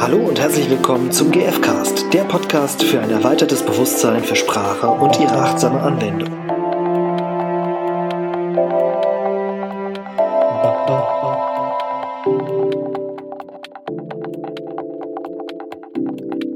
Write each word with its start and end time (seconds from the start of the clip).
Hallo 0.00 0.16
und 0.28 0.40
herzlich 0.40 0.70
willkommen 0.70 1.12
zum 1.12 1.30
GFcast, 1.30 2.10
der 2.14 2.24
Podcast 2.24 2.82
für 2.82 3.00
ein 3.00 3.10
erweitertes 3.10 3.62
Bewusstsein 3.62 4.24
für 4.24 4.34
Sprache 4.34 4.88
und 4.88 5.20
ihre 5.20 5.42
achtsame 5.42 5.78
Anwendung. 5.78 6.30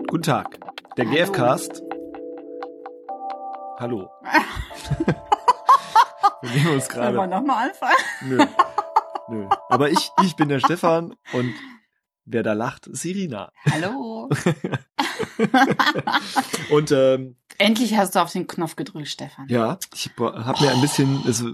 Guten 0.08 0.22
Tag, 0.22 0.58
der 0.96 1.04
GFcast. 1.06 1.82
Hallo. 3.78 4.08
Wir 6.42 6.50
nehmen 6.50 6.74
uns 6.74 6.94
Wollen 6.94 7.06
wir 7.06 7.12
gerade. 7.12 7.30
nochmal 7.30 7.68
anfangen? 7.68 7.94
Nö. 8.22 8.44
Nö. 9.28 9.48
Aber 9.68 9.88
ich, 9.88 10.10
ich 10.22 10.36
bin 10.36 10.48
der 10.50 10.60
Stefan 10.60 11.14
und 11.32 11.54
wer 12.24 12.42
da 12.42 12.52
lacht, 12.52 12.86
ist 12.86 13.04
Irina. 13.04 13.52
Hallo. 13.70 14.28
Und 16.70 16.92
ähm, 16.92 17.36
Endlich 17.58 17.96
hast 17.96 18.16
du 18.16 18.20
auf 18.20 18.32
den 18.32 18.46
Knopf 18.46 18.74
gedrückt, 18.74 19.08
Stefan. 19.08 19.46
ja, 19.48 19.78
ich 19.94 20.10
habe 20.18 20.64
mir 20.64 20.72
ein 20.72 20.80
bisschen 20.80 21.22
das, 21.24 21.44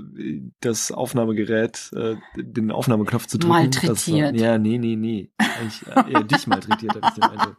das 0.61 0.93
Aufnahmegerät, 0.93 1.91
äh, 1.95 2.17
den 2.37 2.71
Aufnahmeknopf 2.71 3.27
zu 3.27 3.39
drücken. 3.39 3.53
Malträtiert. 3.53 4.35
Das 4.35 4.41
ja, 4.41 4.57
nee, 4.57 4.79
nee, 4.79 4.97
nee. 4.97 5.30
Eigentlich 5.37 5.87
äh, 5.87 6.13
eher 6.13 6.25
dich 6.25 6.47
malträtiert, 6.47 6.95
habe 6.95 7.07
ich 7.09 7.15
den 7.15 7.25
Eindruck. 7.25 7.57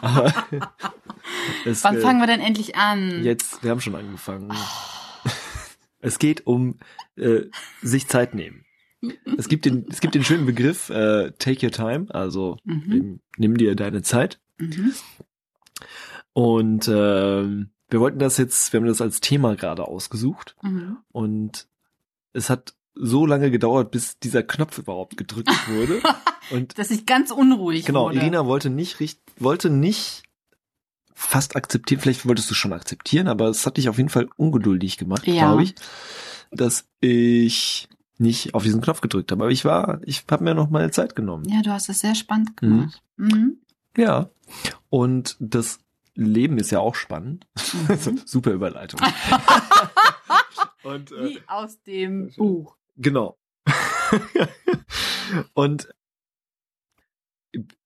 Aber 0.00 0.32
es, 1.66 1.84
Wann 1.84 1.96
äh, 1.96 2.00
fangen 2.00 2.20
wir 2.20 2.26
denn 2.26 2.40
endlich 2.40 2.76
an? 2.76 3.22
Jetzt, 3.22 3.62
wir 3.62 3.70
haben 3.70 3.80
schon 3.80 3.96
angefangen. 3.96 4.52
Es 6.00 6.18
geht 6.18 6.46
um 6.46 6.78
äh, 7.16 7.42
sich 7.82 8.08
Zeit 8.08 8.34
nehmen. 8.34 8.64
Es 9.36 9.48
gibt 9.48 9.64
den, 9.64 9.86
es 9.88 10.00
gibt 10.00 10.14
den 10.14 10.24
schönen 10.24 10.44
Begriff 10.46 10.90
äh, 10.90 11.30
Take 11.38 11.64
your 11.66 11.72
time, 11.72 12.06
also 12.14 12.56
Mhm. 12.64 13.20
nimm 13.36 13.56
dir 13.56 13.74
deine 13.76 14.02
Zeit. 14.02 14.40
Mhm. 14.58 14.92
Und 16.32 16.88
ähm, 16.88 17.70
wir 17.90 18.00
wollten 18.00 18.18
das 18.18 18.36
jetzt, 18.36 18.72
wir 18.72 18.80
haben 18.80 18.86
das 18.86 19.00
als 19.00 19.20
Thema 19.20 19.56
gerade 19.56 19.86
ausgesucht 19.86 20.56
Mhm. 20.62 20.98
und 21.12 21.68
es 22.32 22.50
hat 22.50 22.74
so 22.94 23.26
lange 23.26 23.50
gedauert, 23.50 23.90
bis 23.92 24.18
dieser 24.18 24.42
Knopf 24.42 24.78
überhaupt 24.78 25.16
gedrückt 25.16 25.48
wurde. 25.68 26.00
Und 26.50 26.78
Dass 26.78 26.90
ich 26.90 27.06
ganz 27.06 27.30
unruhig 27.30 27.84
genau, 27.84 28.06
wurde. 28.06 28.16
Irina 28.18 28.46
wollte 28.46 28.70
nicht 28.70 29.00
richt, 29.00 29.20
wollte 29.38 29.70
nicht 29.70 30.24
fast 31.14 31.56
akzeptieren, 31.56 32.00
vielleicht 32.00 32.26
wolltest 32.26 32.50
du 32.50 32.54
schon 32.54 32.72
akzeptieren, 32.72 33.26
aber 33.28 33.48
es 33.48 33.66
hat 33.66 33.76
dich 33.76 33.88
auf 33.88 33.96
jeden 33.98 34.08
Fall 34.08 34.28
ungeduldig 34.36 34.98
gemacht, 34.98 35.26
Ja. 35.26 35.48
glaube 35.48 35.64
ich, 35.64 35.74
dass 36.52 36.88
ich 37.00 37.88
nicht 38.18 38.54
auf 38.54 38.62
diesen 38.64 38.80
Knopf 38.80 39.00
gedrückt 39.00 39.30
habe. 39.32 39.44
Aber 39.44 39.52
ich 39.52 39.64
war, 39.64 40.00
ich 40.04 40.24
habe 40.30 40.44
mir 40.44 40.54
noch 40.54 40.70
meine 40.70 40.90
Zeit 40.90 41.14
genommen. 41.16 41.48
Ja, 41.48 41.62
du 41.62 41.70
hast 41.70 41.88
es 41.88 42.00
sehr 42.00 42.14
spannend 42.14 42.56
gemacht. 42.56 43.02
Mhm. 43.16 43.58
Ja. 43.96 44.28
Und 44.90 45.36
das 45.40 45.78
Leben 46.14 46.58
ist 46.58 46.70
ja 46.70 46.80
auch 46.80 46.94
spannend. 46.94 47.46
Mhm. 47.88 48.20
Super 48.26 48.52
Überleitung. 48.52 49.00
Und 50.84 51.12
äh, 51.12 51.24
Wie 51.24 51.40
aus 51.46 51.82
dem 51.82 52.30
Buch. 52.36 52.76
Genau. 52.96 53.36
und 55.54 55.88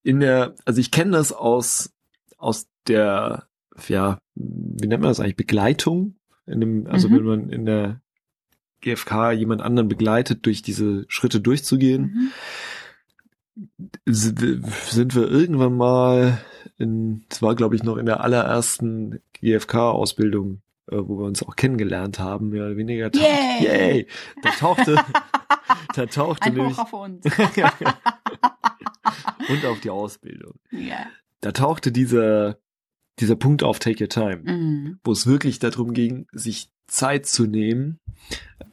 in 0.02 0.20
der, 0.20 0.54
also 0.64 0.80
ich 0.80 0.90
kenne 0.90 1.12
das 1.12 1.32
aus, 1.32 1.92
aus 2.38 2.68
der, 2.86 3.48
ja, 3.88 4.18
wie 4.34 4.86
nennt 4.86 5.02
man 5.02 5.10
das 5.10 5.20
eigentlich, 5.20 5.36
Begleitung? 5.36 6.16
In 6.46 6.60
dem, 6.60 6.86
also 6.86 7.08
Mhm. 7.08 7.16
wenn 7.16 7.24
man 7.24 7.50
in 7.50 7.64
der 7.66 8.00
GfK 8.82 9.32
jemand 9.32 9.62
anderen 9.62 9.88
begleitet, 9.88 10.44
durch 10.46 10.62
diese 10.62 11.04
Schritte 11.08 11.40
durchzugehen, 11.40 12.32
Mhm. 13.54 13.62
sind 14.06 15.14
wir 15.14 15.30
irgendwann 15.30 15.76
mal 15.76 16.38
in, 16.78 17.24
es 17.30 17.42
war 17.42 17.54
glaube 17.54 17.76
ich 17.76 17.82
noch 17.82 17.96
in 17.96 18.06
der 18.06 18.20
allerersten 18.20 19.20
GfK-Ausbildung, 19.34 20.62
äh, 20.90 20.96
wo 20.96 21.18
wir 21.18 21.26
uns 21.26 21.42
auch 21.42 21.56
kennengelernt 21.56 22.18
haben, 22.18 22.50
mehr 22.50 22.66
oder 22.66 22.76
weniger. 22.76 23.10
Yay! 23.14 23.64
Yay! 23.64 24.06
Da 24.42 24.50
tauchte, 24.50 24.96
da 25.94 26.06
tauchte 26.06 26.46
Ein 26.46 26.54
nämlich, 26.54 26.76
Hoch 26.76 26.84
auf 26.84 26.92
uns. 26.94 27.24
und 29.48 29.66
auf 29.66 29.80
die 29.80 29.90
Ausbildung. 29.90 30.54
ja. 30.70 31.06
Da 31.40 31.50
tauchte 31.50 31.90
dieser, 31.90 32.58
dieser 33.18 33.34
Punkt 33.34 33.64
auf 33.64 33.80
Take 33.80 34.04
Your 34.04 34.08
Time, 34.08 34.42
Mhm. 34.44 35.00
wo 35.02 35.10
es 35.12 35.26
wirklich 35.26 35.58
darum 35.58 35.92
ging, 35.92 36.26
sich 36.32 36.70
Zeit 36.86 37.26
zu 37.26 37.46
nehmen, 37.46 37.98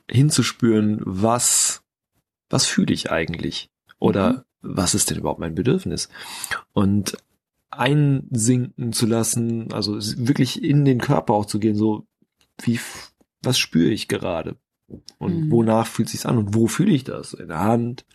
hinzuspüren, 0.09 0.99
was, 1.05 1.83
was 2.49 2.65
fühle 2.65 2.93
ich 2.93 3.11
eigentlich? 3.11 3.69
Oder 3.99 4.33
Mhm. 4.33 4.43
was 4.75 4.95
ist 4.95 5.09
denn 5.09 5.17
überhaupt 5.19 5.39
mein 5.39 5.55
Bedürfnis? 5.55 6.09
Und 6.73 7.17
einsinken 7.71 8.93
zu 8.93 9.05
lassen, 9.05 9.71
also 9.73 9.95
wirklich 10.25 10.63
in 10.63 10.85
den 10.85 10.99
Körper 10.99 11.33
auch 11.33 11.45
zu 11.45 11.59
gehen, 11.59 11.75
so 11.75 12.05
wie, 12.61 12.79
was 13.43 13.57
spüre 13.59 13.91
ich 13.91 14.07
gerade? 14.07 14.57
Und 15.19 15.45
Mhm. 15.45 15.51
wonach 15.51 15.85
fühlt 15.87 16.09
sich's 16.09 16.25
an? 16.25 16.37
Und 16.37 16.55
wo 16.55 16.67
fühle 16.67 16.91
ich 16.91 17.03
das? 17.03 17.33
In 17.33 17.49
der 17.49 17.59
Hand, 17.59 18.05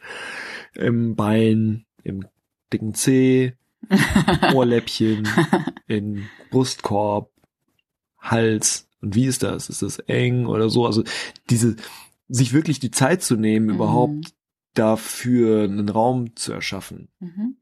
im 0.75 1.15
Bein, 1.15 1.87
im 2.03 2.27
dicken 2.73 2.95
Zeh, 2.95 3.53
Ohrläppchen, 4.55 5.29
in 5.87 6.29
Brustkorb, 6.51 7.31
Hals. 8.19 8.89
Und 9.05 9.15
wie 9.15 9.27
ist 9.27 9.43
das? 9.43 9.69
Ist 9.69 9.83
das 9.83 9.99
eng 10.01 10.47
oder 10.47 10.69
so? 10.71 10.87
Also 10.87 11.05
diese, 11.51 11.77
sich 12.29 12.53
wirklich 12.53 12.81
die 12.81 12.91
Zeit 12.91 13.23
zu 13.23 13.37
nehmen, 13.37 13.67
Mhm. 13.67 13.75
überhaupt 13.75 14.35
dafür 14.75 15.65
einen 15.65 15.89
Raum 15.89 16.35
zu 16.37 16.53
erschaffen. 16.53 17.09
Mhm. 17.21 17.57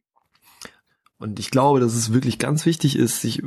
Und 1.18 1.38
ich 1.38 1.50
glaube, 1.50 1.80
dass 1.80 1.94
es 1.94 2.12
wirklich 2.12 2.38
ganz 2.38 2.64
wichtig 2.66 2.96
ist, 2.96 3.20
sich 3.20 3.42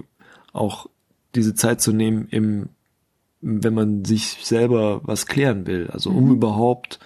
auch 0.53 0.87
diese 1.33 1.55
Zeit 1.55 1.81
zu 1.81 1.91
nehmen, 1.91 2.27
im, 2.29 2.69
wenn 3.41 3.73
man 3.73 4.05
sich 4.05 4.37
selber 4.43 5.01
was 5.03 5.25
klären 5.25 5.65
will. 5.67 5.89
Also 5.91 6.09
um 6.11 6.25
Mhm. 6.25 6.31
überhaupt 6.35 6.99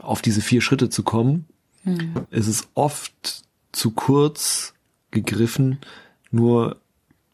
auf 0.00 0.20
diese 0.22 0.40
vier 0.42 0.60
Schritte 0.60 0.88
zu 0.90 1.02
kommen, 1.02 1.46
Mhm. 1.84 2.26
ist 2.30 2.48
es 2.48 2.68
oft 2.74 3.44
zu 3.72 3.90
kurz 3.92 4.74
gegriffen, 5.10 5.78
nur 6.30 6.80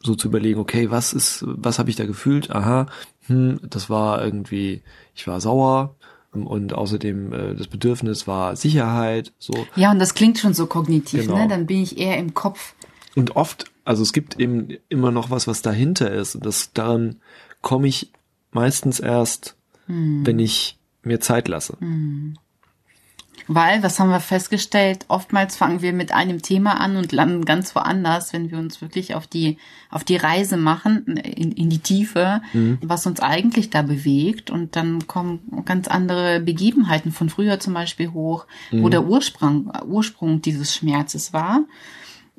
so 0.05 0.15
zu 0.15 0.29
überlegen, 0.29 0.61
okay, 0.61 0.91
was 0.91 1.13
ist, 1.13 1.45
was 1.47 1.79
habe 1.79 1.91
ich 1.91 1.97
da 1.97 2.05
gefühlt? 2.07 2.51
Aha, 2.51 2.87
hm, 3.27 3.59
das 3.63 3.89
war 3.91 4.23
irgendwie, 4.25 4.83
ich 5.15 5.27
war 5.27 5.41
sauer 5.41 5.95
und 6.33 6.73
außerdem 6.75 7.33
äh, 7.33 7.55
das 7.55 7.69
Bedürfnis 7.69 8.27
war 8.27 8.55
Sicherheit, 8.57 9.33
so. 9.39 9.67
Ja, 9.77 9.91
und 9.93 9.99
das 9.99 10.15
klingt 10.15 10.39
schon 10.39 10.53
so 10.53 10.67
kognitiv, 10.67 11.23
Genau. 11.23 11.39
ne? 11.39 11.49
Dann 11.49 11.67
bin 11.67 11.81
ich 11.83 11.99
eher 11.99 12.19
im 12.19 12.35
Kopf. 12.35 12.75
Und 13.17 13.37
oft, 13.37 13.67
also 13.85 14.03
es 14.03 14.13
gibt 14.13 14.39
eben 14.41 14.69
immer 14.89 15.11
noch 15.13 15.31
was, 15.31 15.47
was 15.47 15.63
dahinter 15.63 16.11
ist 16.11 16.35
und 16.35 16.45
das 16.45 16.73
daran 16.73 17.17
komme 17.63 17.87
ich 17.89 18.11
meistens 18.53 19.01
erst, 19.01 19.57
Hm. 19.87 20.27
wenn 20.27 20.39
ich 20.39 20.77
mir 21.03 21.21
Zeit 21.21 21.49
lasse. 21.49 21.77
Weil, 23.47 23.83
was 23.83 24.01
haben 24.01 24.11
wir 24.11 24.21
festgestellt? 24.21 25.05
Oftmals 25.09 25.57
fangen 25.57 25.83
wir 25.83 25.93
mit 25.93 26.13
einem 26.13 26.41
Thema 26.41 26.81
an 26.81 26.97
und 26.97 27.13
landen 27.13 27.45
ganz 27.45 27.75
woanders, 27.75 28.33
wenn 28.33 28.51
wir 28.51 28.59
uns 28.59 28.81
wirklich 28.81 29.15
auf 29.15 29.27
die, 29.27 29.59
auf 29.91 30.03
die 30.03 30.17
Reise 30.17 30.57
machen, 30.57 31.19
in, 31.19 31.53
in 31.53 31.69
die 31.69 31.79
Tiefe, 31.79 32.41
was 32.81 33.07
uns 33.07 33.21
eigentlich 33.21 33.71
da 33.71 33.83
bewegt. 33.83 34.51
Und 34.51 34.77
dann 34.77 35.07
kommen 35.07 35.41
ganz 35.67 35.89
andere 35.89 36.41
Begebenheiten 36.41 37.13
von 37.13 37.29
früher 37.29 37.61
zum 37.61 37.75
Beispiel 37.75 38.13
hoch, 38.13 38.47
wo 38.71 38.89
der 38.89 39.05
Ursprung, 39.05 39.71
Ursprung 39.87 40.41
dieses 40.41 40.75
Schmerzes 40.75 41.33
war 41.33 41.65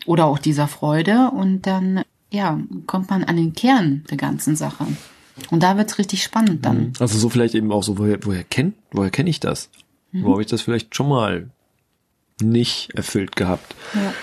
oder 0.06 0.26
auch 0.26 0.40
dieser 0.40 0.68
Freude. 0.68 1.32
Und 1.32 1.68
dann, 1.68 2.02
ja, 2.32 2.60
kommt 2.88 3.10
man 3.10 3.24
an 3.24 3.38
den 3.38 3.54
Kern 3.54 4.04
der 4.10 4.18
ganzen 4.18 4.56
Sache. 4.56 4.88
Und 5.52 5.64
da 5.64 5.78
wird's 5.78 5.98
richtig 6.00 6.24
spannend 6.24 6.66
dann. 6.66 6.94
Also 7.00 7.18
so 7.18 7.30
vielleicht 7.30 7.56
eben 7.56 7.72
auch 7.72 7.84
so, 7.84 7.98
woher, 7.98 8.20
woher 8.24 8.44
kenn, 8.44 8.74
woher 8.92 9.10
kenne 9.12 9.30
ich 9.30 9.40
das? 9.40 9.70
Wo 10.24 10.32
habe 10.32 10.42
ich 10.42 10.48
das 10.48 10.62
vielleicht 10.62 10.96
schon 10.96 11.10
mal 11.10 11.50
nicht 12.42 12.92
erfüllt 12.96 13.36
gehabt? 13.36 13.76
Ja. 13.94 14.14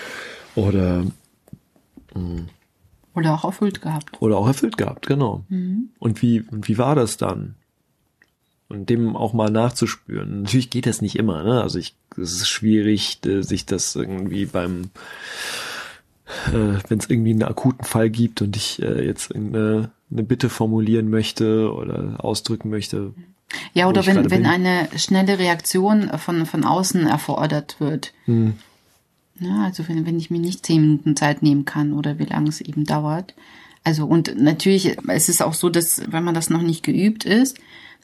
Oder, 0.55 1.05
Oder 3.15 3.33
auch 3.33 3.43
erfüllt 3.43 3.81
gehabt. 3.81 4.21
oder 4.21 4.37
auch 4.37 4.47
erfüllt 4.47 4.77
gehabt, 4.77 5.07
genau. 5.07 5.43
Und 5.99 6.21
wie, 6.21 6.45
wie 6.51 6.77
war 6.77 6.95
das 6.95 7.17
dann? 7.17 7.55
Und 8.69 8.89
dem 8.89 9.15
auch 9.15 9.33
mal 9.33 9.51
nachzuspüren. 9.51 10.43
Natürlich 10.43 10.69
geht 10.69 10.85
das 10.87 11.01
nicht 11.01 11.15
immer, 11.17 11.43
ne? 11.43 11.61
Also 11.61 11.77
ich, 11.77 11.95
es 12.17 12.33
ist 12.33 12.47
schwierig, 12.49 13.19
äh, 13.25 13.41
sich 13.43 13.65
das 13.67 13.95
irgendwie 13.95 14.45
beim, 14.45 14.89
äh, 16.47 16.79
wenn 16.87 16.97
es 16.99 17.09
irgendwie 17.09 17.31
einen 17.31 17.43
akuten 17.43 17.85
Fall 17.85 18.09
gibt 18.09 18.41
und 18.41 18.55
ich 18.55 18.81
äh, 18.81 19.05
jetzt 19.05 19.29
irgendeine 19.29 19.91
eine 20.11 20.23
Bitte 20.23 20.49
formulieren 20.49 21.09
möchte 21.09 21.71
oder 21.73 22.23
ausdrücken 22.23 22.69
möchte. 22.69 23.13
Ja, 23.73 23.87
oder 23.87 24.05
wenn, 24.05 24.17
wenn 24.29 24.43
bin. 24.43 24.45
eine 24.45 24.87
schnelle 24.97 25.39
Reaktion 25.39 26.09
von, 26.17 26.45
von 26.45 26.63
außen 26.63 27.07
erfordert 27.07 27.75
wird. 27.79 28.13
Hm. 28.25 28.53
Ja, 29.39 29.63
also 29.65 29.87
wenn, 29.87 30.05
wenn 30.05 30.17
ich 30.19 30.29
mir 30.29 30.39
nicht 30.39 30.65
zehn 30.65 30.81
Minuten 30.81 31.15
Zeit 31.15 31.41
nehmen 31.41 31.65
kann 31.65 31.93
oder 31.93 32.19
wie 32.19 32.25
lange 32.25 32.49
es 32.49 32.61
eben 32.61 32.85
dauert. 32.85 33.33
Also 33.83 34.05
und 34.05 34.35
natürlich, 34.37 34.97
es 35.07 35.27
ist 35.29 35.41
auch 35.41 35.53
so, 35.53 35.69
dass 35.69 36.01
wenn 36.07 36.23
man 36.23 36.35
das 36.35 36.49
noch 36.49 36.61
nicht 36.61 36.83
geübt 36.83 37.25
ist, 37.25 37.57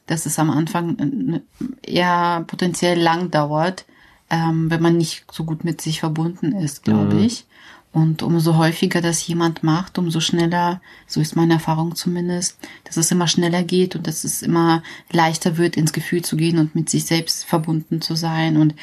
dass 0.07 0.25
es 0.25 0.39
am 0.39 0.49
Anfang 0.49 1.41
äh, 1.85 1.91
eher 1.91 2.43
potenziell 2.47 2.99
lang 2.99 3.29
dauert, 3.31 3.85
ähm, 4.31 4.69
wenn 4.69 4.81
man 4.81 4.97
nicht 4.97 5.25
so 5.31 5.43
gut 5.43 5.63
mit 5.63 5.81
sich 5.81 5.99
verbunden 5.99 6.51
ist, 6.53 6.83
glaube 6.83 7.15
Mhm. 7.15 7.23
ich. 7.23 7.45
Und 7.91 8.21
umso 8.21 8.55
häufiger 8.55 9.01
das 9.01 9.25
jemand 9.25 9.63
macht, 9.63 9.97
umso 9.97 10.19
schneller, 10.19 10.79
so 11.07 11.19
ist 11.21 11.35
meine 11.35 11.53
Erfahrung 11.53 11.95
zumindest, 11.95 12.59
dass 12.83 12.97
es 12.97 13.09
immer 13.09 13.27
schneller 13.27 13.63
geht 13.63 13.95
und 13.95 14.05
dass 14.05 14.23
es 14.23 14.43
immer 14.43 14.83
leichter 15.11 15.57
wird, 15.57 15.75
ins 15.75 15.91
Gefühl 15.91 16.21
zu 16.21 16.37
gehen 16.37 16.59
und 16.59 16.75
mit 16.75 16.87
sich 16.87 17.05
selbst 17.05 17.45
verbunden 17.45 17.99
zu 17.99 18.13
sein 18.13 18.57
und 18.57 18.75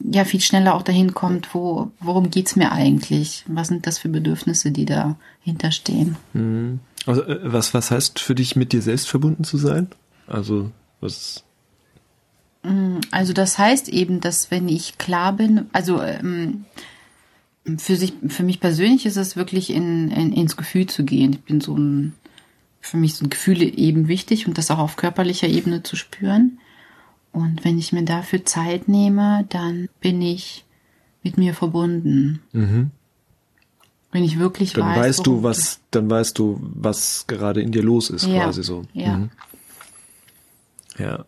ja, 0.00 0.24
viel 0.24 0.40
schneller 0.40 0.74
auch 0.74 0.82
dahin 0.82 1.12
kommt, 1.12 1.54
wo, 1.54 1.90
worum 2.00 2.30
geht's 2.30 2.56
mir 2.56 2.72
eigentlich? 2.72 3.44
Was 3.48 3.68
sind 3.68 3.86
das 3.86 3.98
für 3.98 4.08
Bedürfnisse, 4.08 4.70
die 4.70 4.86
dahinter 4.86 5.70
stehen? 5.70 6.16
Mhm. 6.32 6.80
Also, 7.06 7.22
äh, 7.22 7.40
was, 7.42 7.74
was 7.74 7.90
heißt 7.90 8.18
für 8.18 8.34
dich, 8.34 8.56
mit 8.56 8.72
dir 8.72 8.80
selbst 8.80 9.08
verbunden 9.08 9.44
zu 9.44 9.58
sein? 9.58 9.88
Also, 10.26 10.70
was? 11.00 11.44
Mm, 12.62 13.00
also, 13.10 13.34
das 13.34 13.58
heißt 13.58 13.88
eben, 13.90 14.20
dass 14.20 14.50
wenn 14.50 14.68
ich 14.68 14.96
klar 14.96 15.34
bin, 15.34 15.66
also, 15.72 16.00
ähm, 16.00 16.64
für 17.78 17.96
sich, 17.96 18.12
für 18.28 18.42
mich 18.42 18.60
persönlich 18.60 19.06
ist 19.06 19.16
es 19.16 19.36
wirklich 19.36 19.70
in, 19.70 20.10
in, 20.10 20.32
ins 20.32 20.56
Gefühl 20.56 20.86
zu 20.86 21.04
gehen. 21.04 21.32
Ich 21.32 21.40
bin 21.42 21.60
so 21.60 21.76
ein, 21.76 22.14
für 22.80 22.96
mich 22.96 23.14
sind 23.14 23.30
Gefühle 23.30 23.64
eben 23.64 24.08
wichtig 24.08 24.46
und 24.46 24.58
das 24.58 24.70
auch 24.70 24.78
auf 24.78 24.96
körperlicher 24.96 25.48
Ebene 25.48 25.82
zu 25.82 25.96
spüren. 25.96 26.58
Und 27.32 27.64
wenn 27.64 27.78
ich 27.78 27.92
mir 27.92 28.04
dafür 28.04 28.44
Zeit 28.44 28.86
nehme, 28.86 29.46
dann 29.48 29.88
bin 30.00 30.20
ich 30.20 30.64
mit 31.22 31.38
mir 31.38 31.54
verbunden. 31.54 32.40
Mhm. 32.52 32.90
Wenn 34.12 34.22
ich 34.22 34.38
wirklich 34.38 34.74
dann 34.74 34.90
weiß, 34.90 34.98
weißt 34.98 35.26
du, 35.26 35.42
was, 35.42 35.80
dann 35.90 36.08
weißt 36.08 36.38
du, 36.38 36.60
was 36.62 37.26
gerade 37.26 37.62
in 37.62 37.72
dir 37.72 37.82
los 37.82 38.10
ist, 38.10 38.26
ja. 38.26 38.44
quasi 38.44 38.62
so. 38.62 38.84
Ja. 38.92 39.16
Mhm. 39.16 39.30
Ja. 40.98 41.24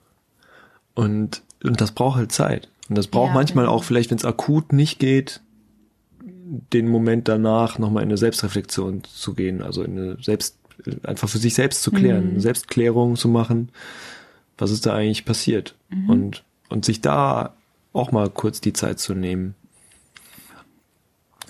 Und, 0.95 1.43
und 1.65 1.81
das 1.81 1.93
braucht 1.93 2.17
halt 2.17 2.31
Zeit. 2.31 2.69
Und 2.89 2.97
das 2.97 3.09
braucht 3.09 3.29
ja, 3.29 3.35
manchmal 3.35 3.65
genau. 3.65 3.77
auch 3.77 3.85
vielleicht, 3.85 4.11
wenn 4.11 4.19
es 4.19 4.25
akut 4.25 4.73
nicht 4.73 5.01
geht, 5.01 5.41
den 6.73 6.89
Moment 6.89 7.29
danach 7.29 7.79
nochmal 7.79 8.03
in 8.03 8.09
eine 8.09 8.19
Selbstreflexion 8.19 9.03
zu 9.05 9.35
gehen, 9.35 9.63
also 9.63 9.83
in 9.83 9.99
eine 9.99 10.17
Selbst, 10.23 10.59
einfach 11.03 11.29
für 11.29 11.39
sich 11.39 11.55
selbst 11.55 11.83
zu 11.83 11.91
klären, 11.91 12.35
mhm. 12.35 12.41
Selbstklärung 12.41 13.17
zu 13.17 13.29
machen, 13.29 13.71
was 14.59 14.71
ist 14.71 14.87
da 14.87 14.95
eigentlich 14.95 15.25
passiert 15.25 15.75
mhm. 15.89 16.11
und, 16.11 16.45
und 16.69 16.85
sich 16.85 17.01
da 17.01 17.55
auch 17.93 18.13
mal 18.13 18.31
kurz 18.31 18.61
die 18.61 18.73
Zeit 18.73 19.01
zu 19.01 19.15
nehmen. 19.15 19.55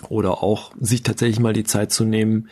Oder 0.09 0.43
auch 0.43 0.71
sich 0.79 1.03
tatsächlich 1.03 1.39
mal 1.39 1.53
die 1.53 1.63
Zeit 1.63 1.91
zu 1.91 2.03
nehmen, 2.05 2.49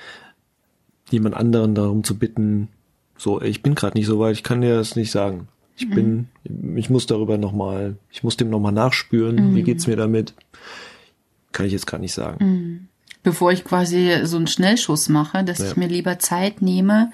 jemand 1.09 1.35
anderen 1.35 1.75
darum 1.75 2.03
zu 2.03 2.17
bitten, 2.17 2.69
so, 3.17 3.41
ich 3.41 3.61
bin 3.61 3.75
gerade 3.75 3.97
nicht 3.97 4.07
so 4.07 4.19
weit, 4.19 4.35
ich 4.35 4.43
kann 4.43 4.61
dir 4.61 4.75
das 4.75 4.95
nicht 4.95 5.11
sagen. 5.11 5.47
Ich 5.77 5.89
bin, 5.89 6.29
mhm. 6.43 6.77
ich 6.77 6.89
muss 6.89 7.05
darüber 7.05 7.37
nochmal, 7.37 7.95
ich 8.11 8.23
muss 8.23 8.37
dem 8.37 8.49
nochmal 8.49 8.71
nachspüren, 8.71 9.51
mhm. 9.51 9.55
wie 9.55 9.63
geht's 9.63 9.87
mir 9.87 9.95
damit? 9.95 10.33
Kann 11.55 11.65
ich 11.65 11.71
jetzt 11.71 11.87
gar 11.87 11.99
nicht 11.99 12.13
sagen. 12.13 12.45
Mhm. 12.45 12.87
Bevor 13.23 13.51
ich 13.53 13.63
quasi 13.63 14.19
so 14.23 14.35
einen 14.35 14.47
Schnellschuss 14.47 15.07
mache, 15.07 15.43
dass 15.45 15.59
ja. 15.59 15.67
ich 15.67 15.77
mir 15.77 15.87
lieber 15.87 16.19
Zeit 16.19 16.61
nehme 16.61 17.11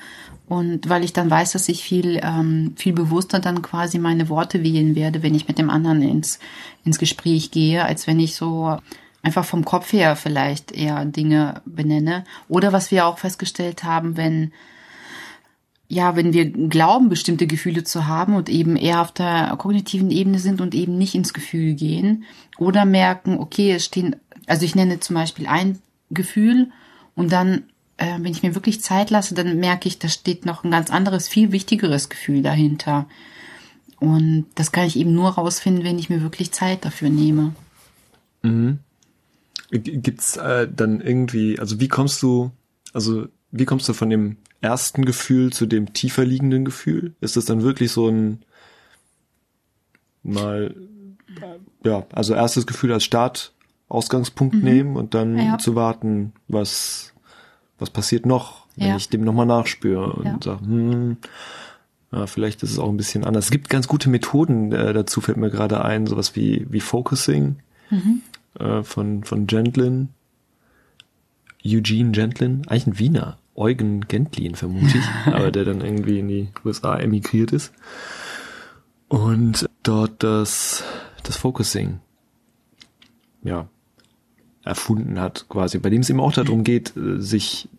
und 0.48 0.90
weil 0.90 1.04
ich 1.04 1.14
dann 1.14 1.30
weiß, 1.30 1.52
dass 1.52 1.70
ich 1.70 1.84
viel, 1.84 2.20
ähm, 2.24 2.74
viel 2.76 2.94
bewusster 2.94 3.40
dann 3.40 3.62
quasi 3.62 4.00
meine 4.00 4.30
Worte 4.30 4.64
wählen 4.64 4.96
werde, 4.96 5.22
wenn 5.22 5.36
ich 5.36 5.48
mit 5.48 5.60
dem 5.60 5.70
anderen 5.70 6.02
ins, 6.02 6.40
ins 6.84 6.98
Gespräch 6.98 7.52
gehe, 7.52 7.86
als 7.86 8.08
wenn 8.08 8.20
ich 8.20 8.36
so 8.36 8.78
einfach 9.22 9.46
vom 9.46 9.64
Kopf 9.64 9.94
her 9.94 10.16
vielleicht 10.16 10.72
eher 10.72 11.06
Dinge 11.06 11.62
benenne. 11.66 12.24
Oder 12.50 12.74
was 12.74 12.90
wir 12.90 13.06
auch 13.06 13.20
festgestellt 13.20 13.84
haben, 13.84 14.18
wenn 14.18 14.52
ja, 15.92 16.16
wenn 16.16 16.32
wir 16.32 16.50
glauben, 16.50 17.10
bestimmte 17.10 17.48
Gefühle 17.48 17.84
zu 17.84 18.08
haben 18.08 18.36
und 18.36 18.48
eben 18.48 18.78
eher 18.78 19.02
auf 19.02 19.12
der 19.12 19.54
kognitiven 19.58 20.10
Ebene 20.10 20.40
sind 20.40 20.62
und 20.62 20.74
eben 20.74 20.98
nicht 20.98 21.16
ins 21.16 21.34
Gefühl 21.34 21.74
gehen 21.74 22.24
oder 22.58 22.86
merken, 22.86 23.38
okay, 23.38 23.74
es 23.74 23.84
stehen 23.84 24.16
also 24.48 24.66
ich 24.66 24.76
nenne 24.76 25.00
zum 25.00 25.16
Beispiel 25.16 25.48
ein 25.48 25.80
Gefühl 26.10 26.72
und 27.16 27.32
dann, 27.32 27.64
äh, 27.98 28.18
wenn 28.20 28.32
ich 28.32 28.44
mir 28.44 28.56
wirklich 28.56 28.82
Zeit 28.82 29.10
lasse, 29.10 29.36
dann 29.36 29.60
merke 29.60 29.88
ich, 29.88 30.00
da 30.00 30.08
steht 30.08 30.46
noch 30.46 30.64
ein 30.64 30.72
ganz 30.72 30.90
anderes, 30.90 31.28
viel 31.28 31.52
wichtigeres 31.52 32.10
Gefühl 32.10 32.42
dahinter. 32.42 33.08
Und 34.00 34.48
das 34.56 34.72
kann 34.72 34.88
ich 34.88 34.96
eben 34.98 35.14
nur 35.14 35.30
rausfinden, 35.30 35.84
wenn 35.84 36.00
ich 36.00 36.10
mir 36.10 36.22
wirklich 36.22 36.52
Zeit 36.52 36.86
dafür 36.86 37.10
nehme. 37.10 37.54
Mhm. 38.42 38.80
Gibt's 39.70 40.38
äh, 40.38 40.68
dann 40.68 41.00
irgendwie, 41.00 41.60
also 41.60 41.80
wie 41.80 41.88
kommst 41.88 42.22
du, 42.24 42.52
also 42.94 43.28
wie 43.52 43.66
kommst 43.66 43.88
du 43.88 43.94
von 43.94 44.10
dem 44.10 44.38
ersten 44.60 45.06
Gefühl 45.06 45.54
zu 45.54 45.66
dem 45.66 45.94
tiefer 45.94 46.26
liegenden 46.26 46.66
Gefühl? 46.66 47.16
Ist 47.22 47.38
das 47.38 47.46
dann 47.46 47.62
wirklich 47.62 47.92
so 47.92 48.10
ein 48.10 48.44
mal 50.24 50.76
ja, 51.84 52.06
also 52.12 52.34
erstes 52.34 52.68
Gefühl 52.68 52.92
als 52.92 53.04
Start 53.04 53.54
Ausgangspunkt 53.92 54.56
mhm. 54.56 54.64
nehmen 54.64 54.96
und 54.96 55.14
dann 55.14 55.38
ja. 55.38 55.58
zu 55.58 55.76
warten, 55.76 56.34
was, 56.48 57.14
was 57.78 57.90
passiert 57.90 58.26
noch, 58.26 58.68
wenn 58.76 58.90
ja. 58.90 58.96
ich 58.96 59.10
dem 59.10 59.24
nochmal 59.24 59.46
nachspüre 59.46 60.14
und 60.14 60.26
ja. 60.26 60.40
sage, 60.42 60.62
hm, 60.62 61.18
ja, 62.12 62.28
vielleicht 62.28 62.64
ist 62.64 62.72
es 62.72 62.80
auch 62.80 62.90
ein 62.90 62.98
bisschen 62.98 63.24
anders. 63.24 63.46
Es 63.46 63.52
gibt 63.52 63.70
ganz 63.70 63.88
gute 63.88 64.10
Methoden 64.10 64.72
äh, 64.72 64.94
dazu, 64.94 65.22
fällt 65.22 65.38
mir 65.38 65.50
gerade 65.50 65.84
ein, 65.84 66.08
sowas 66.08 66.36
wie, 66.36 66.66
wie 66.70 66.82
Focusing 66.82 67.58
mhm. 67.90 68.22
äh, 68.60 68.84
von, 68.84 69.24
von 69.24 69.48
Gentlin, 69.48 70.10
Eugene 71.66 72.12
Gentlin, 72.12 72.64
eigentlich 72.68 72.88
ein 72.88 73.00
Wiener, 73.00 73.38
Eugen 73.56 74.02
Gentlin 74.08 74.56
vermute 74.56 74.98
ich, 74.98 75.06
aber 75.34 75.52
der 75.52 75.66
dann 75.66 75.82
irgendwie 75.82 76.20
in 76.20 76.28
die 76.28 76.50
USA 76.66 76.98
emigriert 76.98 77.52
ist. 77.52 77.74
Und 79.08 79.70
dort 79.84 80.24
das, 80.24 80.84
das 81.24 81.36
Focusing, 81.36 82.00
ja, 83.44 83.68
erfunden 84.64 85.20
hat, 85.20 85.46
quasi, 85.50 85.80
bei 85.80 85.90
dem 85.90 86.02
es 86.02 86.10
eben 86.10 86.20
auch 86.20 86.34
darum 86.34 86.64
geht, 86.64 86.96
äh, 86.96 87.20
sich 87.20 87.70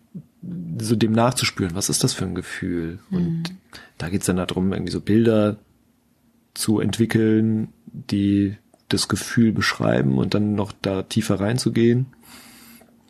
so 0.77 0.95
dem 0.95 1.13
nachzuspüren, 1.13 1.75
was 1.75 1.89
ist 1.89 2.03
das 2.03 2.13
für 2.13 2.25
ein 2.25 2.35
Gefühl? 2.35 2.99
Und 3.11 3.49
mhm. 3.49 3.57
da 3.97 4.09
geht 4.09 4.21
es 4.21 4.27
dann 4.27 4.37
darum, 4.37 4.73
irgendwie 4.73 4.91
so 4.91 4.99
Bilder 4.99 5.57
zu 6.53 6.79
entwickeln, 6.79 7.69
die 7.87 8.57
das 8.89 9.07
Gefühl 9.07 9.51
beschreiben 9.51 10.17
und 10.17 10.33
dann 10.33 10.55
noch 10.55 10.71
da 10.81 11.03
tiefer 11.03 11.39
reinzugehen. 11.39 12.07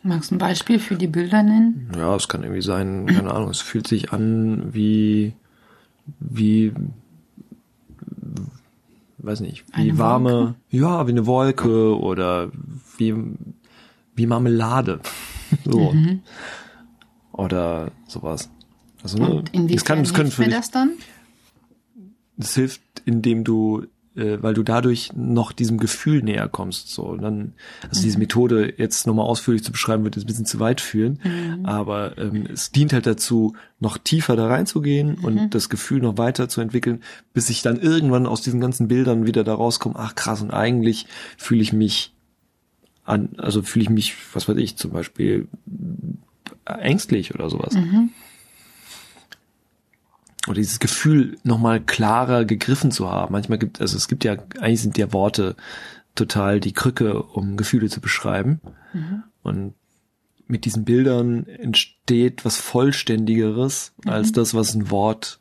Magst 0.02 0.30
du 0.30 0.34
ein 0.34 0.38
Beispiel 0.38 0.78
für 0.78 0.96
die 0.96 1.06
Bilder 1.06 1.42
nennen? 1.42 1.90
Ja, 1.96 2.14
es 2.14 2.28
kann 2.28 2.42
irgendwie 2.42 2.62
sein, 2.62 3.06
keine 3.14 3.32
Ahnung, 3.32 3.50
es 3.50 3.60
fühlt 3.60 3.86
sich 3.86 4.12
an 4.12 4.72
wie, 4.72 5.32
wie, 6.20 6.72
weiß 9.18 9.40
nicht, 9.40 9.64
wie 9.74 9.90
eine 9.90 9.98
warme, 9.98 10.32
Wolke? 10.32 10.54
ja, 10.70 11.06
wie 11.06 11.12
eine 11.12 11.26
Wolke 11.26 11.98
oder 11.98 12.50
wie 12.98 13.14
wie 14.14 14.26
Marmelade. 14.26 15.00
so. 15.64 15.92
Mhm. 15.92 16.22
Oder 17.32 17.90
sowas. 18.06 18.48
Also, 19.02 19.18
ne, 19.18 19.28
Und 19.28 19.52
inwiefern 19.52 20.02
das 20.02 20.14
kann, 20.14 20.26
das 20.26 20.36
hilft 20.36 20.38
mir 20.38 20.48
das 20.48 20.70
dann? 20.70 20.92
Das 22.36 22.54
hilft, 22.54 22.80
indem 23.04 23.44
du, 23.44 23.84
äh, 24.16 24.38
weil 24.40 24.54
du 24.54 24.62
dadurch 24.62 25.12
noch 25.14 25.52
diesem 25.52 25.78
Gefühl 25.78 26.22
näher 26.22 26.48
kommst. 26.48 26.88
So, 26.88 27.02
und 27.02 27.22
dann, 27.22 27.52
also 27.82 28.00
mhm. 28.00 28.04
diese 28.04 28.18
Methode 28.18 28.74
jetzt 28.78 29.06
nochmal 29.06 29.26
ausführlich 29.26 29.62
zu 29.62 29.72
beschreiben, 29.72 30.04
wird 30.04 30.16
jetzt 30.16 30.24
ein 30.24 30.28
bisschen 30.28 30.46
zu 30.46 30.58
weit 30.58 30.80
führen. 30.80 31.20
Mhm. 31.22 31.66
Aber 31.66 32.16
ähm, 32.18 32.46
es 32.50 32.70
dient 32.70 32.92
halt 32.92 33.06
dazu, 33.06 33.54
noch 33.78 33.98
tiefer 33.98 34.36
da 34.36 34.46
reinzugehen 34.46 35.16
mhm. 35.18 35.24
und 35.24 35.54
das 35.54 35.68
Gefühl 35.68 36.00
noch 36.00 36.16
weiter 36.16 36.48
zu 36.48 36.60
entwickeln, 36.60 37.02
bis 37.34 37.50
ich 37.50 37.62
dann 37.62 37.78
irgendwann 37.78 38.26
aus 38.26 38.40
diesen 38.40 38.60
ganzen 38.60 38.88
Bildern 38.88 39.26
wieder 39.26 39.44
da 39.44 39.54
rauskomme, 39.54 39.96
ach 39.98 40.14
krass, 40.14 40.40
und 40.40 40.50
eigentlich 40.50 41.06
fühle 41.36 41.62
ich 41.62 41.72
mich 41.72 42.13
an, 43.04 43.30
also 43.38 43.62
fühle 43.62 43.84
ich 43.84 43.90
mich, 43.90 44.14
was 44.34 44.48
weiß 44.48 44.56
ich, 44.56 44.76
zum 44.76 44.92
Beispiel 44.92 45.48
ängstlich 46.64 47.34
oder 47.34 47.50
sowas. 47.50 47.74
Mhm. 47.74 48.10
Oder 50.46 50.56
dieses 50.56 50.78
Gefühl 50.78 51.38
nochmal 51.42 51.80
klarer 51.80 52.44
gegriffen 52.44 52.90
zu 52.90 53.10
haben. 53.10 53.32
Manchmal 53.32 53.58
gibt, 53.58 53.80
also 53.80 53.96
es 53.96 54.08
gibt 54.08 54.24
ja, 54.24 54.36
eigentlich 54.60 54.82
sind 54.82 54.98
ja 54.98 55.12
Worte 55.12 55.56
total 56.14 56.60
die 56.60 56.72
Krücke, 56.72 57.22
um 57.22 57.56
Gefühle 57.56 57.88
zu 57.88 58.00
beschreiben. 58.00 58.60
Mhm. 58.92 59.22
Und 59.42 59.74
mit 60.46 60.66
diesen 60.66 60.84
Bildern 60.84 61.46
entsteht 61.46 62.44
was 62.44 62.56
Vollständigeres 62.58 63.92
mhm. 64.04 64.10
als 64.10 64.32
das, 64.32 64.54
was 64.54 64.74
ein 64.74 64.90
Wort 64.90 65.40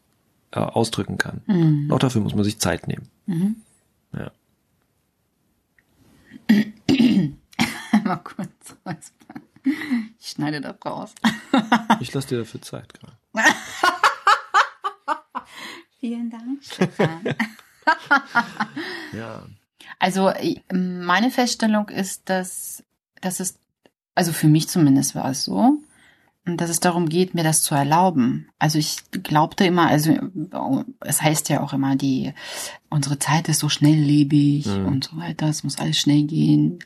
äh, 0.51 0.60
ausdrücken 0.60 1.17
kann. 1.17 1.41
Mhm. 1.48 1.91
Auch 1.91 2.00
dafür 2.00 2.22
muss 2.22 2.36
man 2.36 2.43
sich 2.43 2.60
Zeit 2.60 2.88
nehmen. 2.88 3.10
Mhm. 3.25 3.55
Ja. 4.13 4.32
Mal 8.03 8.17
kurz 8.17 8.75
räuspern. 8.86 9.41
Ich 10.19 10.29
schneide 10.29 10.62
das 10.62 10.75
raus. 10.86 11.13
ich 12.00 12.13
lasse 12.13 12.27
dir 12.29 12.39
dafür 12.39 12.62
Zeit 12.62 12.93
gerade. 12.93 13.17
Vielen 16.00 16.29
Dank, 16.29 16.62
Stefan. 16.62 17.24
ja. 19.13 19.43
Also 20.00 20.31
meine 20.72 21.31
Feststellung 21.31 21.88
ist, 21.89 22.29
dass, 22.29 22.83
dass 23.22 23.39
es, 23.39 23.57
also 24.15 24.33
für 24.33 24.48
mich 24.48 24.67
zumindest 24.67 25.15
war 25.15 25.29
es 25.29 25.45
so, 25.45 25.81
dass 26.45 26.69
es 26.69 26.81
darum 26.81 27.07
geht, 27.07 27.36
mir 27.36 27.43
das 27.43 27.62
zu 27.62 27.74
erlauben. 27.74 28.50
Also 28.60 28.77
ich 28.77 28.98
glaubte 29.12 29.65
immer, 29.65 29.88
also 29.88 30.13
es 31.00 31.22
heißt 31.22 31.48
ja 31.48 31.62
auch 31.62 31.72
immer, 31.72 31.95
die 31.95 32.33
unsere 32.89 33.17
Zeit 33.17 33.48
ist 33.48 33.60
so 33.60 33.69
schnelllebig 33.69 34.65
mhm. 34.65 34.86
und 34.86 35.03
so 35.05 35.15
weiter, 35.15 35.48
es 35.48 35.63
muss 35.63 35.79
alles 35.79 35.98
schnell 35.98 36.24
gehen. 36.24 36.79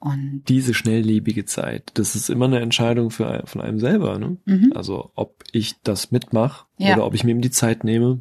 Und 0.00 0.44
diese 0.48 0.74
schnelllebige 0.74 1.44
Zeit, 1.44 1.90
das 1.94 2.14
ist 2.14 2.30
immer 2.30 2.44
eine 2.44 2.60
Entscheidung 2.60 3.10
für, 3.10 3.42
von 3.46 3.60
einem 3.60 3.80
selber. 3.80 4.18
Ne? 4.18 4.36
Mhm. 4.44 4.72
Also 4.74 5.10
ob 5.16 5.42
ich 5.50 5.74
das 5.82 6.12
mitmache 6.12 6.66
Ja. 6.76 6.94
oder 6.94 7.04
ob 7.06 7.14
ich 7.14 7.24
mir 7.24 7.32
eben 7.32 7.40
die 7.40 7.50
Zeit 7.50 7.82
nehme 7.82 8.20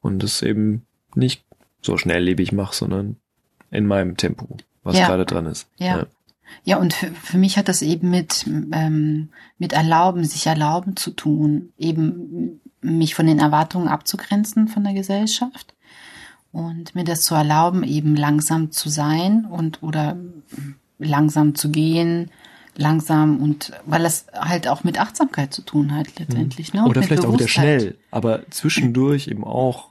und 0.00 0.24
es 0.24 0.42
eben 0.42 0.86
nicht 1.14 1.44
so 1.82 1.96
schnelllebig 1.96 2.52
mache, 2.52 2.74
sondern 2.74 3.16
in 3.70 3.86
meinem 3.86 4.16
Tempo, 4.16 4.56
was 4.82 4.98
Ja. 4.98 5.06
gerade 5.06 5.24
dran 5.24 5.46
ist. 5.46 5.68
Ja. 5.78 6.06
Ja, 6.64 6.78
und 6.78 6.92
für, 6.94 7.10
für 7.12 7.38
mich 7.38 7.56
hat 7.56 7.68
das 7.68 7.82
eben 7.82 8.10
mit, 8.10 8.44
ähm, 8.72 9.30
mit 9.58 9.72
Erlauben, 9.72 10.24
sich 10.24 10.46
erlauben 10.46 10.94
zu 10.96 11.10
tun, 11.10 11.72
eben 11.78 12.60
mich 12.80 13.14
von 13.14 13.26
den 13.26 13.38
Erwartungen 13.38 13.88
abzugrenzen 13.88 14.68
von 14.68 14.84
der 14.84 14.92
Gesellschaft 14.94 15.73
und 16.54 16.94
mir 16.94 17.04
das 17.04 17.22
zu 17.22 17.34
erlauben, 17.34 17.82
eben 17.82 18.14
langsam 18.14 18.70
zu 18.70 18.88
sein 18.88 19.44
und 19.44 19.82
oder 19.82 20.16
langsam 20.98 21.56
zu 21.56 21.70
gehen, 21.70 22.30
langsam 22.76 23.38
und 23.38 23.72
weil 23.84 24.04
das 24.04 24.26
halt 24.32 24.68
auch 24.68 24.84
mit 24.84 25.00
Achtsamkeit 25.00 25.52
zu 25.52 25.62
tun 25.62 25.94
hat 25.94 26.18
letztendlich, 26.18 26.72
ne? 26.72 26.84
Und 26.84 26.90
Oder 26.90 27.02
vielleicht 27.02 27.26
auch 27.26 27.34
wieder 27.34 27.48
schnell, 27.48 27.96
aber 28.12 28.48
zwischendurch 28.50 29.26
eben 29.26 29.44
auch 29.44 29.90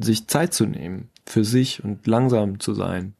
sich 0.00 0.28
Zeit 0.28 0.54
zu 0.54 0.64
nehmen 0.64 1.08
für 1.26 1.44
sich 1.44 1.82
und 1.82 2.06
langsam 2.06 2.60
zu 2.60 2.72
sein. 2.72 3.14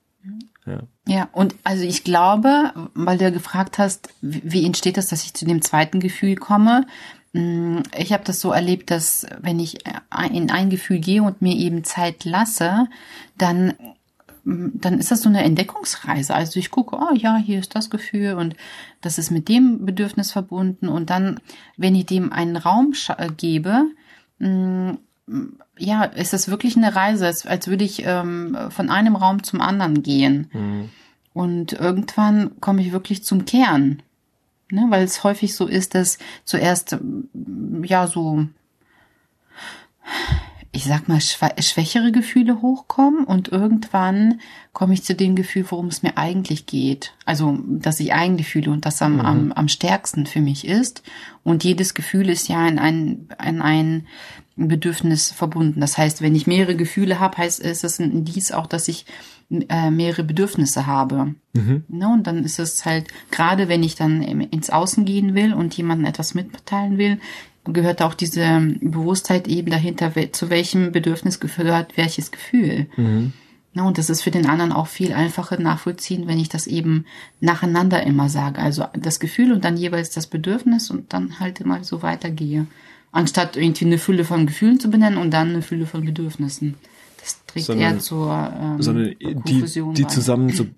Ja. 0.64 0.80
Ja, 1.08 1.28
und 1.32 1.56
also 1.64 1.82
ich 1.82 2.04
glaube, 2.04 2.72
weil 2.94 3.18
du 3.18 3.24
ja 3.24 3.30
gefragt 3.30 3.78
hast, 3.78 4.10
wie 4.20 4.64
entsteht 4.64 4.96
das, 4.96 5.08
dass 5.08 5.24
ich 5.24 5.34
zu 5.34 5.44
dem 5.44 5.60
zweiten 5.60 5.98
Gefühl 5.98 6.36
komme? 6.36 6.86
Mm, 7.32 7.78
Ich 7.96 8.12
habe 8.12 8.24
das 8.24 8.40
so 8.40 8.52
erlebt, 8.52 8.90
dass 8.90 9.26
wenn 9.40 9.60
ich 9.60 9.78
in 10.32 10.50
ein 10.50 10.70
Gefühl 10.70 10.98
gehe 10.98 11.22
und 11.22 11.42
mir 11.42 11.54
eben 11.56 11.84
Zeit 11.84 12.24
lasse, 12.24 12.88
dann 13.38 13.74
mm, 14.44 14.68
dann 14.74 14.98
ist 14.98 15.10
das 15.10 15.22
so 15.22 15.28
eine 15.28 15.42
Entdeckungsreise. 15.44 16.34
Also 16.34 16.58
ich 16.58 16.70
gucke, 16.70 16.96
oh 16.96 17.14
ja, 17.14 17.36
hier 17.36 17.60
ist 17.60 17.74
das 17.76 17.90
Gefühl 17.90 18.34
und 18.34 18.56
das 19.00 19.18
ist 19.18 19.30
mit 19.30 19.48
dem 19.48 19.84
Bedürfnis 19.86 20.32
verbunden. 20.32 20.88
Und 20.88 21.10
dann, 21.10 21.40
wenn 21.76 21.94
ich 21.94 22.06
dem 22.06 22.32
einen 22.32 22.56
Raum 22.56 22.94
äh, 23.16 23.28
gebe, 23.36 23.84
mm, 24.38 24.92
ja, 25.78 26.04
ist 26.04 26.32
das 26.32 26.48
wirklich 26.48 26.76
eine 26.76 26.94
Reise, 26.96 27.26
als, 27.26 27.46
als 27.46 27.68
würde 27.68 27.84
ich 27.84 28.02
ähm, 28.04 28.56
von 28.70 28.90
einem 28.90 29.14
Raum 29.14 29.42
zum 29.44 29.60
anderen 29.60 30.02
gehen. 30.02 30.50
Und 31.32 31.72
irgendwann 31.72 32.60
komme 32.60 32.82
ich 32.82 32.90
wirklich 32.92 33.22
zum 33.22 33.44
Kern. 33.44 34.02
Ne? 34.70 34.86
Weil 34.88 35.04
es 35.04 35.24
häufig 35.24 35.54
so 35.54 35.66
ist, 35.66 35.94
dass 35.94 36.18
zuerst 36.44 36.96
ja 37.82 38.06
so, 38.06 38.46
ich 40.80 40.86
sag 40.86 41.08
mal, 41.08 41.20
schwächere 41.20 42.10
Gefühle 42.10 42.62
hochkommen 42.62 43.24
und 43.24 43.48
irgendwann 43.48 44.40
komme 44.72 44.94
ich 44.94 45.04
zu 45.04 45.14
dem 45.14 45.36
Gefühl, 45.36 45.66
worum 45.68 45.88
es 45.88 46.02
mir 46.02 46.16
eigentlich 46.16 46.64
geht. 46.64 47.12
Also, 47.26 47.58
dass 47.66 48.00
ich 48.00 48.14
eigentlich 48.14 48.48
fühle 48.48 48.70
und 48.70 48.86
das 48.86 49.02
am, 49.02 49.20
am, 49.20 49.52
am 49.52 49.68
stärksten 49.68 50.24
für 50.24 50.40
mich 50.40 50.66
ist. 50.66 51.02
Und 51.44 51.64
jedes 51.64 51.92
Gefühl 51.92 52.30
ist 52.30 52.48
ja 52.48 52.66
in 52.66 52.78
ein, 52.78 53.28
in 53.46 53.60
ein 53.60 54.06
Bedürfnis 54.56 55.30
verbunden. 55.30 55.80
Das 55.80 55.98
heißt, 55.98 56.22
wenn 56.22 56.34
ich 56.34 56.46
mehrere 56.46 56.76
Gefühle 56.76 57.20
habe, 57.20 57.36
heißt 57.36 57.60
ist 57.60 57.84
es 57.84 57.98
ein 57.98 58.10
Indiz 58.10 58.50
auch, 58.50 58.66
dass 58.66 58.88
ich 58.88 59.04
äh, 59.50 59.90
mehrere 59.90 60.24
Bedürfnisse 60.24 60.86
habe. 60.86 61.34
Ne? 61.88 62.08
Und 62.08 62.26
dann 62.26 62.42
ist 62.42 62.58
es 62.58 62.86
halt, 62.86 63.08
gerade 63.30 63.68
wenn 63.68 63.82
ich 63.82 63.96
dann 63.96 64.22
ins 64.22 64.70
Außen 64.70 65.04
gehen 65.04 65.34
will 65.34 65.52
und 65.52 65.76
jemandem 65.76 66.06
etwas 66.06 66.32
mitteilen 66.32 66.96
will, 66.96 67.20
gehört 67.64 68.02
auch 68.02 68.14
diese 68.14 68.74
Bewusstheit 68.80 69.46
eben 69.48 69.70
dahinter, 69.70 70.12
zu 70.32 70.50
welchem 70.50 70.92
Bedürfnis 70.92 71.40
gehört 71.40 71.96
welches 71.96 72.30
Gefühl. 72.30 72.86
Ne? 72.96 73.84
Und 73.84 73.98
das 73.98 74.10
ist 74.10 74.22
für 74.22 74.30
den 74.30 74.46
anderen 74.46 74.72
auch 74.72 74.86
viel 74.88 75.12
einfacher 75.12 75.60
nachvollziehen, 75.60 76.26
wenn 76.26 76.38
ich 76.40 76.48
das 76.48 76.66
eben 76.66 77.04
nacheinander 77.40 78.02
immer 78.02 78.28
sage. 78.28 78.60
Also 78.60 78.86
das 78.94 79.20
Gefühl 79.20 79.52
und 79.52 79.64
dann 79.64 79.76
jeweils 79.76 80.10
das 80.10 80.26
Bedürfnis 80.26 80.90
und 80.90 81.12
dann 81.12 81.38
halt 81.38 81.60
immer 81.60 81.84
so 81.84 82.02
weitergehe. 82.02 82.66
Anstatt 83.12 83.56
irgendwie 83.56 83.86
eine 83.86 83.98
Fülle 83.98 84.24
von 84.24 84.46
Gefühlen 84.46 84.80
zu 84.80 84.90
benennen 84.90 85.18
und 85.18 85.30
dann 85.32 85.50
eine 85.50 85.62
Fülle 85.62 85.86
von 85.86 86.04
Bedürfnissen. 86.04 86.76
Das 87.20 87.44
trägt 87.46 87.66
Sondern- 87.66 87.94
eher 87.94 87.98
zur 87.98 88.52
ähm, 88.60 88.82
sondern 88.82 89.14
die, 89.20 89.34
Konfusion 89.34 89.94
die 89.94 90.02
bei. 90.02 90.08
zusammen 90.08 90.54
zu, 90.54 90.68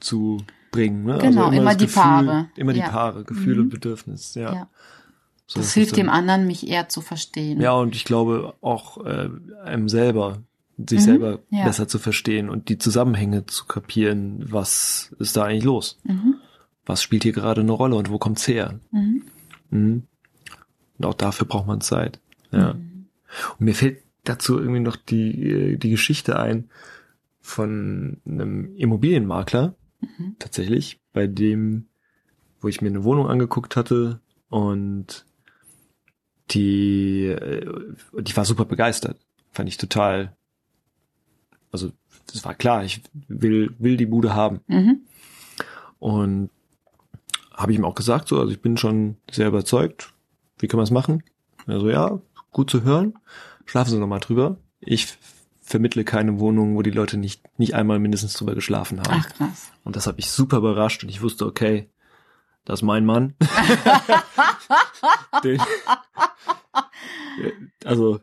zu 0.00 0.38
bringen. 0.70 1.04
Ne? 1.04 1.18
Genau, 1.18 1.50
immer 1.50 1.64
das 1.70 1.76
die 1.78 1.86
Gefühl, 1.86 2.02
Paare. 2.02 2.46
Immer 2.56 2.72
die 2.72 2.80
Ja. 2.80 2.88
Mhm. 2.88 2.90
Paare, 2.92 3.24
Gefühl 3.24 3.60
und 3.60 3.70
Bedürfnis. 3.70 4.34
Ja. 4.34 4.52
Ja. 4.54 4.68
So, 5.50 5.60
Das 5.60 5.72
hilft 5.72 5.96
dem 5.96 6.10
anderen, 6.10 6.46
mich 6.46 6.68
eher 6.68 6.88
zu 6.90 7.00
verstehen. 7.00 7.58
Ja, 7.60 7.72
und 7.72 7.96
ich 7.96 8.04
glaube 8.04 8.54
auch 8.60 9.04
äh, 9.04 9.30
einem 9.64 9.88
selber, 9.88 10.42
sich 10.76 11.02
selber 11.02 11.38
Mhm. 11.50 11.56
ja. 11.58 11.64
besser 11.64 11.88
zu 11.88 11.98
verstehen 11.98 12.50
und 12.50 12.68
die 12.68 12.76
Zusammenhänge 12.78 13.46
zu 13.46 13.64
kapieren, 13.64 14.44
was 14.52 15.14
ist 15.18 15.36
da 15.38 15.44
eigentlich 15.44 15.64
los? 15.64 15.98
Was 16.86 17.02
spielt 17.02 17.22
hier 17.24 17.32
gerade 17.32 17.62
eine 17.62 17.72
Rolle 17.72 17.96
und 17.96 18.10
wo 18.10 18.18
kommt's 18.18 18.46
her? 18.46 18.78
Mhm. 18.92 19.22
Mhm. 19.70 20.02
Und 20.98 21.04
auch 21.06 21.14
dafür 21.14 21.46
braucht 21.46 21.66
man 21.66 21.80
Zeit. 21.80 22.20
Ja. 22.52 22.74
Mhm. 22.74 23.06
Und 23.58 23.60
mir 23.64 23.74
fällt 23.74 24.02
dazu 24.24 24.58
irgendwie 24.58 24.80
noch 24.80 24.96
die, 24.96 25.42
äh, 25.50 25.76
die 25.78 25.90
Geschichte 25.90 26.38
ein 26.38 26.68
von 27.40 28.18
einem 28.26 28.74
Immobilienmakler, 28.76 29.74
Mhm. 30.00 30.36
tatsächlich, 30.38 31.00
bei 31.12 31.26
dem, 31.26 31.86
wo 32.60 32.68
ich 32.68 32.82
mir 32.82 32.88
eine 32.88 33.02
Wohnung 33.04 33.26
angeguckt 33.28 33.74
hatte 33.76 34.20
und 34.48 35.24
die, 36.50 37.26
äh, 37.26 37.66
die 38.20 38.36
war 38.36 38.44
super 38.44 38.64
begeistert. 38.64 39.18
Fand 39.52 39.68
ich 39.68 39.76
total, 39.76 40.36
also, 41.72 41.90
das 42.32 42.44
war 42.44 42.54
klar, 42.54 42.84
ich 42.84 43.02
will, 43.28 43.74
will 43.78 43.96
die 43.96 44.06
Bude 44.06 44.34
haben. 44.34 44.60
Mhm. 44.66 45.00
Und 45.98 46.50
habe 47.54 47.72
ich 47.72 47.78
ihm 47.78 47.84
auch 47.84 47.94
gesagt, 47.94 48.28
so, 48.28 48.38
also 48.38 48.52
ich 48.52 48.62
bin 48.62 48.76
schon 48.76 49.16
sehr 49.30 49.48
überzeugt. 49.48 50.12
Wie 50.58 50.68
können 50.68 50.78
wir 50.78 50.84
es 50.84 50.90
machen? 50.90 51.22
Also 51.66 51.90
ja, 51.90 52.20
gut 52.52 52.70
zu 52.70 52.82
hören. 52.82 53.14
Schlafen 53.66 53.90
Sie 53.90 53.98
noch 53.98 54.06
mal 54.06 54.20
drüber. 54.20 54.56
Ich 54.80 55.18
vermittle 55.60 56.04
keine 56.04 56.38
Wohnung, 56.38 56.76
wo 56.76 56.82
die 56.82 56.90
Leute 56.90 57.18
nicht 57.18 57.42
nicht 57.58 57.74
einmal 57.74 57.98
mindestens 57.98 58.34
drüber 58.34 58.54
geschlafen 58.54 59.00
haben. 59.00 59.24
Ach 59.24 59.28
krass. 59.28 59.70
Und 59.84 59.96
das 59.96 60.06
hat 60.06 60.16
mich 60.16 60.30
super 60.30 60.58
überrascht 60.58 61.02
und 61.02 61.10
ich 61.10 61.20
wusste, 61.20 61.46
okay, 61.46 61.90
das 62.64 62.80
ist 62.80 62.84
mein 62.84 63.04
Mann. 63.04 63.34
Den, 65.44 65.60
also 67.84 68.20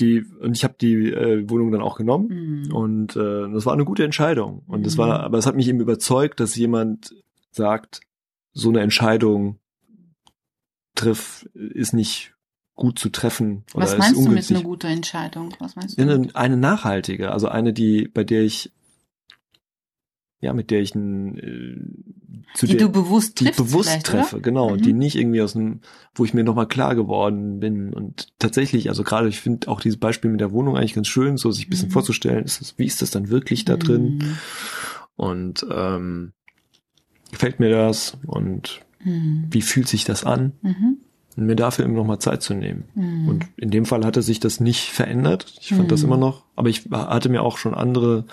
die 0.00 0.24
und 0.40 0.56
ich 0.56 0.64
habe 0.64 0.74
die 0.80 1.12
äh, 1.12 1.48
Wohnung 1.48 1.70
dann 1.70 1.80
auch 1.82 1.96
genommen 1.96 2.64
Mhm. 2.66 2.74
und 2.74 3.16
äh, 3.16 3.48
das 3.52 3.64
war 3.66 3.72
eine 3.74 3.84
gute 3.84 4.04
Entscheidung. 4.04 4.62
Und 4.66 4.80
Mhm. 4.86 4.98
war, 4.98 5.20
aber 5.20 5.38
es 5.38 5.46
hat 5.46 5.54
mich 5.54 5.68
eben 5.68 5.80
überzeugt, 5.80 6.40
dass 6.40 6.56
jemand 6.56 7.14
sagt, 7.52 8.00
so 8.52 8.70
eine 8.70 8.80
Entscheidung 8.80 9.58
triff, 10.94 11.48
ist 11.54 11.92
nicht 11.92 12.34
gut 12.74 12.98
zu 12.98 13.08
treffen. 13.10 13.64
Oder 13.74 13.84
Was 13.86 13.98
meinst 13.98 14.16
du 14.26 14.28
mit 14.30 14.50
einer 14.50 14.62
guten 14.62 14.86
Entscheidung? 14.88 15.54
Was 15.60 15.76
meinst 15.76 15.96
du? 15.98 16.02
Eine, 16.02 16.28
eine 16.34 16.56
nachhaltige, 16.56 17.30
also 17.30 17.48
eine, 17.48 17.72
die, 17.72 18.08
bei 18.08 18.24
der 18.24 18.42
ich, 18.42 18.72
ja, 20.44 20.52
mit 20.52 20.70
der 20.70 20.80
ich 20.80 20.94
ein, 20.94 21.38
äh, 21.38 22.54
zu 22.54 22.66
die 22.66 22.76
der, 22.76 22.86
du 22.86 22.92
bewusst 22.92 23.40
die 23.40 23.44
triffst 23.46 23.58
bewusst 23.58 24.06
treffe, 24.06 24.36
oder? 24.36 24.42
genau, 24.42 24.72
und 24.72 24.84
die 24.84 24.92
Mhm. 24.92 24.98
nicht 24.98 25.16
irgendwie 25.16 25.42
aus 25.42 25.54
dem, 25.54 25.80
wo 26.14 26.24
ich 26.24 26.34
mir 26.34 26.44
nochmal 26.44 26.68
klar 26.68 26.94
geworden 26.94 27.58
bin 27.58 27.92
und 27.92 28.28
tatsächlich, 28.38 28.88
also 28.88 29.02
gerade 29.02 29.28
ich 29.28 29.40
finde 29.40 29.66
auch 29.68 29.80
dieses 29.80 29.98
Beispiel 29.98 30.30
mit 30.30 30.40
der 30.40 30.52
Wohnung 30.52 30.76
eigentlich 30.76 30.94
ganz 30.94 31.08
schön, 31.08 31.36
so 31.36 31.50
sich 31.50 31.66
ein 31.66 31.70
bisschen 31.70 31.88
Mhm. 31.88 31.92
vorzustellen, 31.92 32.44
ist 32.44 32.60
das, 32.60 32.78
wie 32.78 32.86
ist 32.86 33.02
das 33.02 33.10
dann 33.10 33.28
wirklich 33.30 33.64
da 33.64 33.76
drin 33.76 34.18
Mhm. 34.18 34.38
und 35.16 35.66
ähm, 35.70 36.32
gefällt 37.32 37.58
mir 37.60 37.70
das 37.70 38.16
und 38.26 38.80
Mhm. 39.04 39.46
wie 39.50 39.62
fühlt 39.62 39.88
sich 39.88 40.04
das 40.04 40.24
an 40.24 40.52
Mhm. 40.62 40.98
und 41.36 41.46
mir 41.46 41.56
dafür 41.56 41.84
eben 41.84 41.94
nochmal 41.94 42.20
Zeit 42.20 42.42
zu 42.42 42.54
nehmen. 42.54 42.84
Mhm. 42.94 43.28
Und 43.28 43.46
in 43.56 43.70
dem 43.70 43.84
Fall 43.86 44.04
hatte 44.04 44.22
sich 44.22 44.38
das 44.40 44.60
nicht 44.60 44.90
verändert. 44.90 45.52
Ich 45.60 45.74
fand 45.74 45.90
das 45.90 46.02
Mhm. 46.02 46.08
immer 46.08 46.16
noch, 46.18 46.44
aber 46.54 46.68
ich 46.68 46.84
hatte 46.92 47.28
mir 47.28 47.42
auch 47.42 47.58
schon 47.58 47.74
andere 47.74 48.24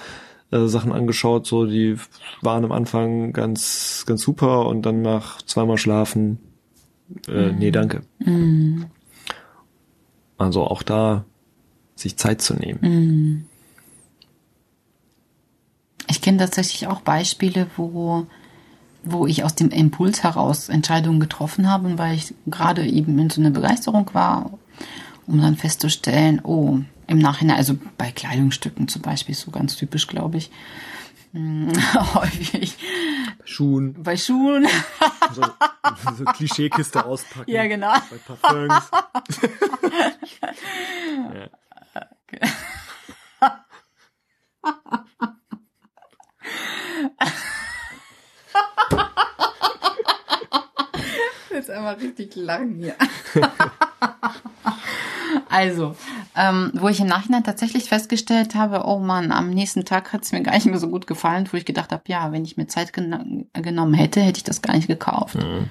äh, 0.52 0.68
Sachen 0.68 0.92
angeschaut, 0.92 1.48
so 1.48 1.66
die 1.66 1.98
waren 2.42 2.66
am 2.66 2.72
Anfang 2.72 3.34
ganz, 3.34 4.04
ganz 4.06 4.22
super 4.22 4.68
und 4.68 4.84
dann 4.84 5.02
nach 5.02 5.42
zweimal 5.42 5.78
schlafen, 5.78 6.40
äh, 7.28 7.52
nee, 7.52 7.72
danke. 7.72 8.04
Mhm. 8.20 8.86
Also 10.38 10.64
auch 10.64 10.84
da 10.84 11.26
sich 11.96 12.18
Zeit 12.18 12.42
zu 12.42 12.56
nehmen. 12.56 12.80
Mhm. 12.82 13.46
Ich 16.10 16.22
kenne 16.22 16.40
tatsächlich 16.40 16.88
auch 16.88 17.02
Beispiele, 17.02 17.68
wo, 17.78 18.26
wo 19.04 19.28
ich 19.28 19.44
aus 19.44 19.56
dem 19.56 19.70
Impuls 19.70 20.24
heraus 20.24 20.68
Entscheidungen 20.68 21.20
getroffen 21.20 21.70
habe, 21.70 21.98
weil 21.98 22.16
ich 22.16 22.34
gerade 22.48 22.86
eben 22.86 23.18
in 23.18 23.30
so 23.30 23.40
einer 23.40 23.52
Begeisterung 23.52 24.10
war, 24.14 24.52
um 25.28 25.42
dann 25.42 25.58
festzustellen, 25.58 26.42
oh, 26.44 26.80
im 27.08 27.20
Nachhinein, 27.20 27.58
also 27.58 27.78
bei 27.98 28.12
Kleidungsstücken 28.12 28.88
zum 28.88 29.02
Beispiel, 29.02 29.36
so 29.36 29.52
ganz 29.52 29.76
typisch, 29.76 30.08
glaube 30.08 30.38
ich, 30.38 30.50
mm, 31.34 31.72
häufig. 32.14 32.78
Schuhen. 33.44 34.02
Bei 34.02 34.18
Schuhen. 34.18 34.68
so, 35.34 35.42
so 36.18 36.26
Klischeekiste 36.26 37.06
auspacken. 37.06 37.52
Ja, 37.52 37.68
genau. 37.68 37.94
Bei 37.94 38.36
Parfums. 38.36 38.92
ja. 41.34 41.50
Okay. 42.24 42.40
Jetzt 51.52 51.70
einmal 51.70 51.96
richtig 51.96 52.36
lang 52.36 52.76
hier 52.76 52.96
also, 55.52 55.96
ähm, 56.36 56.72
wo 56.74 56.88
ich 56.88 57.00
im 57.00 57.08
Nachhinein 57.08 57.44
tatsächlich 57.44 57.90
festgestellt 57.90 58.56
habe, 58.56 58.84
oh 58.86 59.00
Mann, 59.00 59.32
am 59.32 59.50
nächsten 59.50 59.86
Tag 59.86 60.14
hat 60.14 60.24
es 60.24 60.32
mir 60.32 60.42
gar 60.42 60.54
nicht 60.54 60.66
mehr 60.66 60.80
so 60.80 60.88
gut 60.88 61.08
gefallen, 61.08 61.48
wo 61.52 61.58
ich 61.58 61.66
gedacht 61.66 61.92
habe, 61.92 62.04
ja, 62.08 62.32
wenn 62.32 62.46
ich 62.46 62.58
mir 62.58 62.68
Zeit 62.68 62.94
gen 62.94 63.48
genommen 63.54 63.94
hätte, 63.94 64.22
hätte 64.22 64.38
ich 64.38 64.44
das 64.44 64.62
gar 64.62 64.76
nicht 64.76 64.88
gekauft. 64.88 65.36
Mhm. 65.36 65.70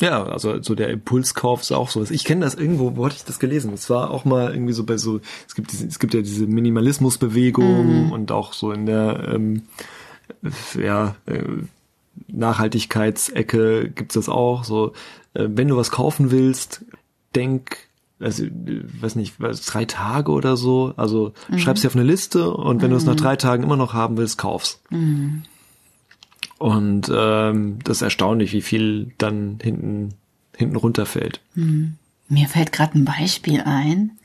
Ja, 0.00 0.24
also 0.24 0.62
so 0.62 0.74
der 0.74 0.88
Impulskauf 0.88 1.60
ist 1.60 1.72
auch 1.72 1.90
sowas. 1.90 2.10
Ich 2.10 2.24
kenne 2.24 2.44
das 2.44 2.54
irgendwo, 2.54 2.96
wo 2.96 3.04
hatte 3.04 3.16
ich 3.16 3.24
das 3.24 3.38
gelesen? 3.38 3.72
Es 3.74 3.90
war 3.90 4.10
auch 4.10 4.24
mal 4.24 4.52
irgendwie 4.52 4.72
so 4.72 4.84
bei 4.84 4.96
so, 4.96 5.20
es 5.46 5.54
gibt 5.54 5.72
diese, 5.72 5.86
es 5.86 5.98
gibt 5.98 6.14
ja 6.14 6.22
diese 6.22 6.46
Minimalismusbewegung 6.46 8.06
mhm. 8.06 8.12
und 8.12 8.32
auch 8.32 8.54
so 8.54 8.72
in 8.72 8.86
der 8.86 9.30
ähm, 9.34 9.62
ja, 10.78 11.16
äh, 11.26 11.42
Nachhaltigkeitsecke 12.28 13.90
gibt's 13.90 14.14
das 14.14 14.28
auch. 14.28 14.64
So, 14.64 14.92
äh, 15.34 15.46
wenn 15.48 15.68
du 15.68 15.76
was 15.76 15.90
kaufen 15.90 16.30
willst, 16.30 16.84
denk, 17.34 17.89
also 18.20 18.44
weiß 18.44 19.16
nicht, 19.16 19.34
drei 19.38 19.84
Tage 19.84 20.30
oder 20.30 20.56
so. 20.56 20.94
Also 20.96 21.32
mhm. 21.48 21.58
schreib's 21.58 21.80
dir 21.80 21.88
auf 21.88 21.96
eine 21.96 22.04
Liste 22.04 22.52
und 22.52 22.82
wenn 22.82 22.88
mhm. 22.88 22.92
du 22.92 22.96
es 22.98 23.04
nach 23.04 23.16
drei 23.16 23.36
Tagen 23.36 23.62
immer 23.62 23.76
noch 23.76 23.94
haben 23.94 24.16
willst, 24.16 24.38
kauf's. 24.38 24.82
Mhm. 24.90 25.42
Und 26.58 27.10
ähm, 27.14 27.78
das 27.82 27.98
ist 27.98 28.02
erstaunlich, 28.02 28.52
wie 28.52 28.62
viel 28.62 29.12
dann 29.16 29.58
hinten 29.62 30.14
hinten 30.60 30.76
runterfällt. 30.76 31.40
Mhm. 31.54 31.96
Mir 32.28 32.48
fällt 32.48 32.70
gerade 32.70 32.98
ein 32.98 33.04
Beispiel 33.04 33.62
ein. 33.62 34.18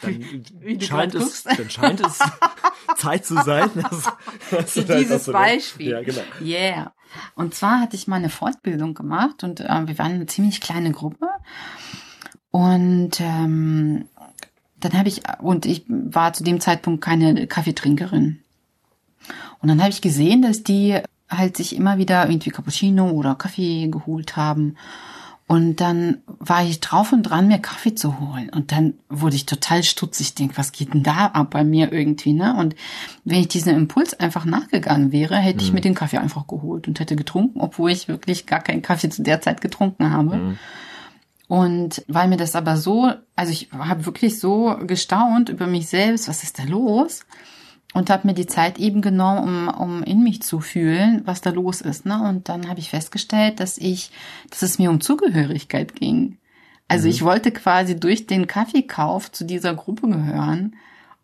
Dann 0.00 0.80
scheint, 0.80 1.14
es, 1.14 1.44
dann 1.44 1.70
scheint 1.70 2.00
es 2.00 2.18
Zeit 2.96 3.24
zu 3.24 3.40
sein. 3.42 3.70
Dass, 3.74 4.10
dass 4.50 4.72
Für 4.72 4.82
dieses 4.82 5.26
Beispiel. 5.26 5.90
Ja, 5.90 6.02
genau. 6.02 6.22
Yeah. 6.40 6.92
Und 7.36 7.54
zwar 7.54 7.80
hatte 7.80 7.94
ich 7.94 8.08
mal 8.08 8.16
eine 8.16 8.30
Fortbildung 8.30 8.94
gemacht 8.94 9.44
und 9.44 9.60
äh, 9.60 9.86
wir 9.86 9.98
waren 9.98 10.12
eine 10.12 10.26
ziemlich 10.26 10.60
kleine 10.60 10.90
Gruppe. 10.90 11.28
Und 12.54 13.20
ähm, 13.20 14.04
dann 14.78 14.92
habe 14.92 15.08
ich, 15.08 15.22
und 15.40 15.66
ich 15.66 15.82
war 15.88 16.34
zu 16.34 16.44
dem 16.44 16.60
Zeitpunkt 16.60 17.02
keine 17.02 17.48
Kaffeetrinkerin. 17.48 18.38
Und 19.60 19.68
dann 19.68 19.80
habe 19.80 19.90
ich 19.90 20.00
gesehen, 20.00 20.42
dass 20.42 20.62
die 20.62 21.00
halt 21.28 21.56
sich 21.56 21.74
immer 21.74 21.98
wieder 21.98 22.28
irgendwie 22.28 22.50
Cappuccino 22.50 23.10
oder 23.10 23.34
Kaffee 23.34 23.88
geholt 23.88 24.36
haben. 24.36 24.76
Und 25.48 25.80
dann 25.80 26.18
war 26.26 26.64
ich 26.64 26.78
drauf 26.78 27.12
und 27.12 27.24
dran, 27.24 27.48
mir 27.48 27.58
Kaffee 27.58 27.96
zu 27.96 28.20
holen. 28.20 28.50
Und 28.50 28.70
dann 28.70 28.94
wurde 29.08 29.34
ich 29.34 29.46
total 29.46 29.82
stutzig. 29.82 30.28
Ich 30.28 30.34
denke, 30.36 30.56
was 30.56 30.70
geht 30.70 30.94
denn 30.94 31.02
da 31.02 31.26
ab 31.26 31.50
bei 31.50 31.64
mir 31.64 31.92
irgendwie, 31.92 32.34
ne? 32.34 32.54
Und 32.56 32.76
wenn 33.24 33.40
ich 33.40 33.48
diesem 33.48 33.74
Impuls 33.74 34.14
einfach 34.14 34.44
nachgegangen 34.44 35.10
wäre, 35.10 35.34
hätte 35.38 35.56
mhm. 35.56 35.64
ich 35.64 35.72
mir 35.72 35.80
den 35.80 35.96
Kaffee 35.96 36.18
einfach 36.18 36.46
geholt 36.46 36.86
und 36.86 37.00
hätte 37.00 37.16
getrunken, 37.16 37.60
obwohl 37.60 37.90
ich 37.90 38.06
wirklich 38.06 38.46
gar 38.46 38.60
keinen 38.60 38.82
Kaffee 38.82 39.10
zu 39.10 39.24
der 39.24 39.40
Zeit 39.40 39.60
getrunken 39.60 40.12
habe. 40.12 40.36
Mhm. 40.36 40.58
Und 41.46 42.04
weil 42.08 42.28
mir 42.28 42.36
das 42.36 42.56
aber 42.56 42.76
so, 42.76 43.12
also 43.36 43.52
ich 43.52 43.68
habe 43.72 44.06
wirklich 44.06 44.40
so 44.40 44.76
gestaunt 44.86 45.50
über 45.50 45.66
mich 45.66 45.88
selbst, 45.88 46.28
was 46.28 46.42
ist 46.42 46.58
da 46.58 46.64
los? 46.64 47.24
und 47.94 48.10
habe 48.10 48.26
mir 48.26 48.34
die 48.34 48.46
Zeit 48.46 48.78
eben 48.78 49.00
genommen, 49.00 49.68
um, 49.68 49.80
um 49.80 50.02
in 50.02 50.22
mich 50.22 50.42
zu 50.42 50.60
fühlen, 50.60 51.22
was 51.24 51.40
da 51.40 51.50
los 51.50 51.80
ist. 51.80 52.04
Ne? 52.04 52.20
Und 52.28 52.48
dann 52.48 52.68
habe 52.68 52.80
ich 52.80 52.90
festgestellt, 52.90 53.60
dass 53.60 53.78
ich, 53.78 54.10
dass 54.50 54.62
es 54.62 54.78
mir 54.78 54.90
um 54.90 55.00
Zugehörigkeit 55.00 55.94
ging. 55.94 56.38
Also 56.88 57.04
mhm. 57.04 57.10
ich 57.12 57.22
wollte 57.22 57.52
quasi 57.52 57.98
durch 57.98 58.26
den 58.26 58.48
Kaffeekauf 58.48 59.30
zu 59.30 59.44
dieser 59.44 59.74
Gruppe 59.74 60.08
gehören. 60.08 60.74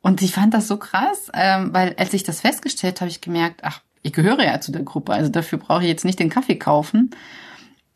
Und 0.01 0.23
ich 0.23 0.33
fand 0.33 0.55
das 0.55 0.69
so 0.69 0.79
krass, 0.79 1.31
ähm, 1.35 1.75
weil 1.75 1.95
als 1.99 2.15
ich 2.15 2.23
das 2.23 2.41
festgestellt 2.41 3.01
habe, 3.01 3.11
ich 3.11 3.21
gemerkt, 3.21 3.63
ach, 3.65 3.83
ich 4.03 4.13
gehöre 4.13 4.43
ja 4.43 4.61
zu 4.61 4.71
der 4.71 4.83
Gruppe, 4.83 5.13
also 5.13 5.29
dafür 5.29 5.59
brauche 5.59 5.83
ich 5.83 5.89
jetzt 5.89 6.05
nicht 6.05 6.21
den 6.21 6.31
Kaffee 6.31 6.57
kaufen. 6.57 7.11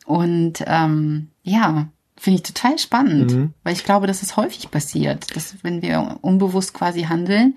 Und 0.05 0.63
ähm, 0.67 1.29
ja, 1.43 1.87
finde 2.17 2.37
ich 2.37 2.43
total 2.43 2.77
spannend, 2.79 3.33
mhm. 3.33 3.53
weil 3.63 3.73
ich 3.73 3.83
glaube, 3.83 4.07
dass 4.07 4.21
es 4.21 4.37
häufig 4.37 4.71
passiert, 4.71 5.35
dass 5.35 5.55
wenn 5.63 5.81
wir 5.81 6.17
unbewusst 6.21 6.73
quasi 6.73 7.03
handeln, 7.03 7.55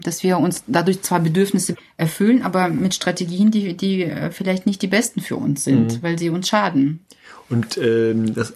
dass 0.00 0.22
wir 0.22 0.38
uns 0.38 0.64
dadurch 0.66 1.02
zwar 1.02 1.20
Bedürfnisse 1.20 1.74
erfüllen, 1.96 2.42
aber 2.42 2.68
mit 2.68 2.94
Strategien, 2.94 3.50
die, 3.50 3.76
die 3.76 4.04
äh, 4.04 4.30
vielleicht 4.30 4.66
nicht 4.66 4.80
die 4.82 4.86
besten 4.86 5.20
für 5.20 5.36
uns 5.36 5.64
sind, 5.64 5.94
mhm. 5.94 6.02
weil 6.02 6.18
sie 6.18 6.30
uns 6.30 6.48
schaden. 6.48 7.00
Und 7.50 7.78
ähm, 7.78 8.34
das 8.34 8.54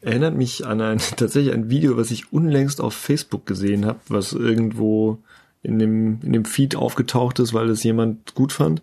erinnert 0.00 0.34
mich 0.34 0.66
an 0.66 0.80
ein 0.80 0.98
tatsächlich 1.16 1.52
ein 1.52 1.70
Video, 1.70 1.96
was 1.96 2.10
ich 2.10 2.32
unlängst 2.32 2.80
auf 2.80 2.94
Facebook 2.94 3.46
gesehen 3.46 3.84
habe, 3.84 4.00
was 4.08 4.32
irgendwo 4.32 5.18
in 5.62 5.78
dem 5.78 6.20
in 6.22 6.32
dem 6.32 6.44
Feed 6.44 6.76
aufgetaucht 6.76 7.40
ist, 7.40 7.52
weil 7.52 7.68
es 7.68 7.82
jemand 7.82 8.34
gut 8.34 8.52
fand. 8.52 8.82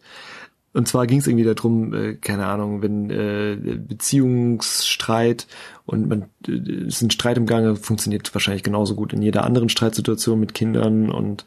Und 0.76 0.90
zwar 0.90 1.08
ging 1.08 1.20
es 1.20 1.28
irgendwie 1.28 1.46
darum, 1.46 1.94
äh, 1.94 2.16
keine 2.16 2.48
Ahnung, 2.48 2.82
wenn 2.82 3.10
äh, 3.10 3.78
Beziehungsstreit 3.78 5.48
und 5.86 6.10
man 6.10 6.26
äh, 6.50 6.88
ist 6.88 7.02
ein 7.02 7.12
Streit 7.12 7.38
im 7.38 7.46
Gange, 7.46 7.78
funktioniert 7.78 8.36
wahrscheinlich 8.36 8.64
genauso 8.64 8.94
gut 8.94 9.14
in 9.14 9.22
jeder 9.22 9.46
anderen 9.46 9.70
Streitsituation 9.70 10.38
mit 10.38 10.54
Kindern 10.54 11.10
und 11.10 11.46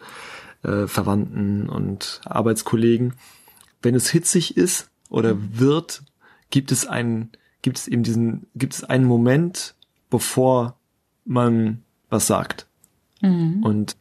äh, 0.62 0.86
Verwandten 0.86 1.68
und 1.68 2.22
Arbeitskollegen. 2.24 3.16
Wenn 3.82 3.94
es 3.94 4.08
hitzig 4.08 4.56
ist 4.56 4.88
oder 5.10 5.34
mhm. 5.34 5.50
wird, 5.52 6.02
gibt 6.48 6.72
es 6.72 6.86
einen, 6.86 7.28
gibt 7.60 7.76
es 7.76 7.86
eben 7.86 8.04
diesen, 8.04 8.46
gibt 8.54 8.72
es 8.72 8.82
einen 8.82 9.04
Moment, 9.04 9.74
bevor 10.08 10.78
man 11.26 11.82
was 12.08 12.26
sagt. 12.26 12.66
Mhm. 13.20 13.62
Und 13.62 13.96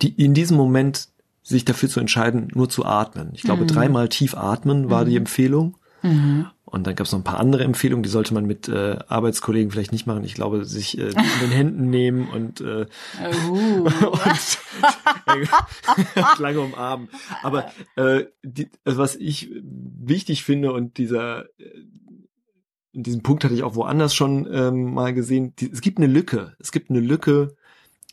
die, 0.00 0.14
in 0.24 0.32
diesem 0.32 0.56
Moment 0.56 1.08
sich 1.46 1.64
dafür 1.64 1.88
zu 1.88 2.00
entscheiden, 2.00 2.48
nur 2.54 2.68
zu 2.68 2.84
atmen. 2.84 3.30
Ich 3.32 3.42
glaube, 3.42 3.62
mhm. 3.62 3.68
dreimal 3.68 4.08
tief 4.08 4.34
atmen 4.34 4.90
war 4.90 5.04
die 5.04 5.12
mhm. 5.12 5.18
Empfehlung. 5.18 5.76
Mhm. 6.02 6.46
Und 6.64 6.88
dann 6.88 6.96
gab 6.96 7.06
es 7.06 7.12
noch 7.12 7.20
ein 7.20 7.24
paar 7.24 7.38
andere 7.38 7.62
Empfehlungen, 7.62 8.02
die 8.02 8.08
sollte 8.08 8.34
man 8.34 8.46
mit 8.46 8.68
äh, 8.68 8.98
Arbeitskollegen 9.06 9.70
vielleicht 9.70 9.92
nicht 9.92 10.08
machen. 10.08 10.24
Ich 10.24 10.34
glaube, 10.34 10.64
sich 10.64 10.98
äh, 10.98 11.02
in 11.10 11.14
den 11.40 11.50
Händen 11.50 11.88
nehmen 11.88 12.28
und, 12.28 12.60
äh, 12.60 12.86
uh. 13.48 13.84
und 13.84 14.58
lange 16.40 16.60
umarmen. 16.60 17.08
Aber 17.44 17.70
äh, 17.94 18.24
die, 18.42 18.68
also 18.84 18.98
was 18.98 19.14
ich 19.14 19.48
wichtig 19.62 20.42
finde 20.42 20.72
und 20.72 20.98
dieser 20.98 21.44
äh, 21.60 21.84
in 22.90 23.04
diesem 23.04 23.22
Punkt 23.22 23.44
hatte 23.44 23.54
ich 23.54 23.62
auch 23.62 23.76
woanders 23.76 24.16
schon 24.16 24.48
ähm, 24.50 24.94
mal 24.94 25.14
gesehen, 25.14 25.54
die, 25.60 25.70
es 25.70 25.80
gibt 25.80 25.98
eine 25.98 26.08
Lücke. 26.08 26.56
Es 26.58 26.72
gibt 26.72 26.90
eine 26.90 27.00
Lücke 27.00 27.54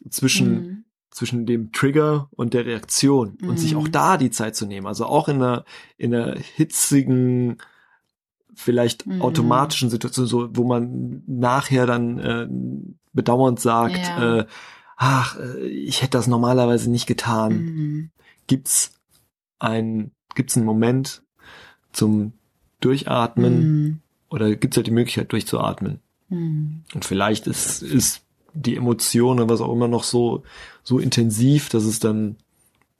zwischen 0.09 0.51
mhm. 0.51 0.83
Zwischen 1.13 1.45
dem 1.45 1.71
Trigger 1.71 2.27
und 2.31 2.53
der 2.53 2.65
Reaktion 2.65 3.37
und 3.43 3.59
sich 3.59 3.75
auch 3.75 3.87
mhm. 3.87 3.91
da 3.91 4.17
die 4.17 4.31
Zeit 4.31 4.55
zu 4.55 4.65
nehmen. 4.65 4.87
Also 4.87 5.05
auch 5.05 5.27
in 5.27 5.35
einer 5.37 5.63
in 5.97 6.13
einer 6.13 6.35
hitzigen 6.37 7.57
vielleicht 8.55 9.05
mhm. 9.05 9.21
automatischen 9.21 9.89
Situationen, 9.89 10.27
so 10.27 10.49
wo 10.53 10.63
man 10.63 11.23
nachher 11.27 11.85
dann 11.85 12.19
äh, 12.19 12.47
bedauernd 13.13 13.59
sagt, 13.59 13.97
ja. 13.97 14.39
äh, 14.39 14.45
ach, 14.97 15.37
äh, 15.39 15.67
ich 15.67 16.01
hätte 16.01 16.17
das 16.17 16.27
normalerweise 16.27 16.89
nicht 16.89 17.07
getan. 17.07 17.53
Mhm. 17.53 18.09
Gibt's 18.47 18.93
ein, 19.59 20.11
gibt's 20.35 20.57
einen 20.57 20.65
Moment 20.65 21.23
zum 21.91 22.33
Durchatmen 22.79 23.59
mhm. 23.59 23.99
oder 24.29 24.55
gibt's 24.55 24.77
halt 24.77 24.87
die 24.87 24.91
Möglichkeit 24.91 25.31
durchzuatmen? 25.31 25.99
Mhm. 26.29 26.83
Und 26.93 27.05
vielleicht 27.05 27.47
ist, 27.47 27.81
ist 27.81 28.23
die 28.53 28.75
Emotion 28.75 29.39
oder 29.39 29.49
was 29.49 29.61
auch 29.61 29.71
immer 29.71 29.87
noch 29.87 30.03
so, 30.03 30.43
so 30.83 30.99
intensiv, 30.99 31.69
dass 31.69 31.83
es 31.83 31.99
dann 31.99 32.35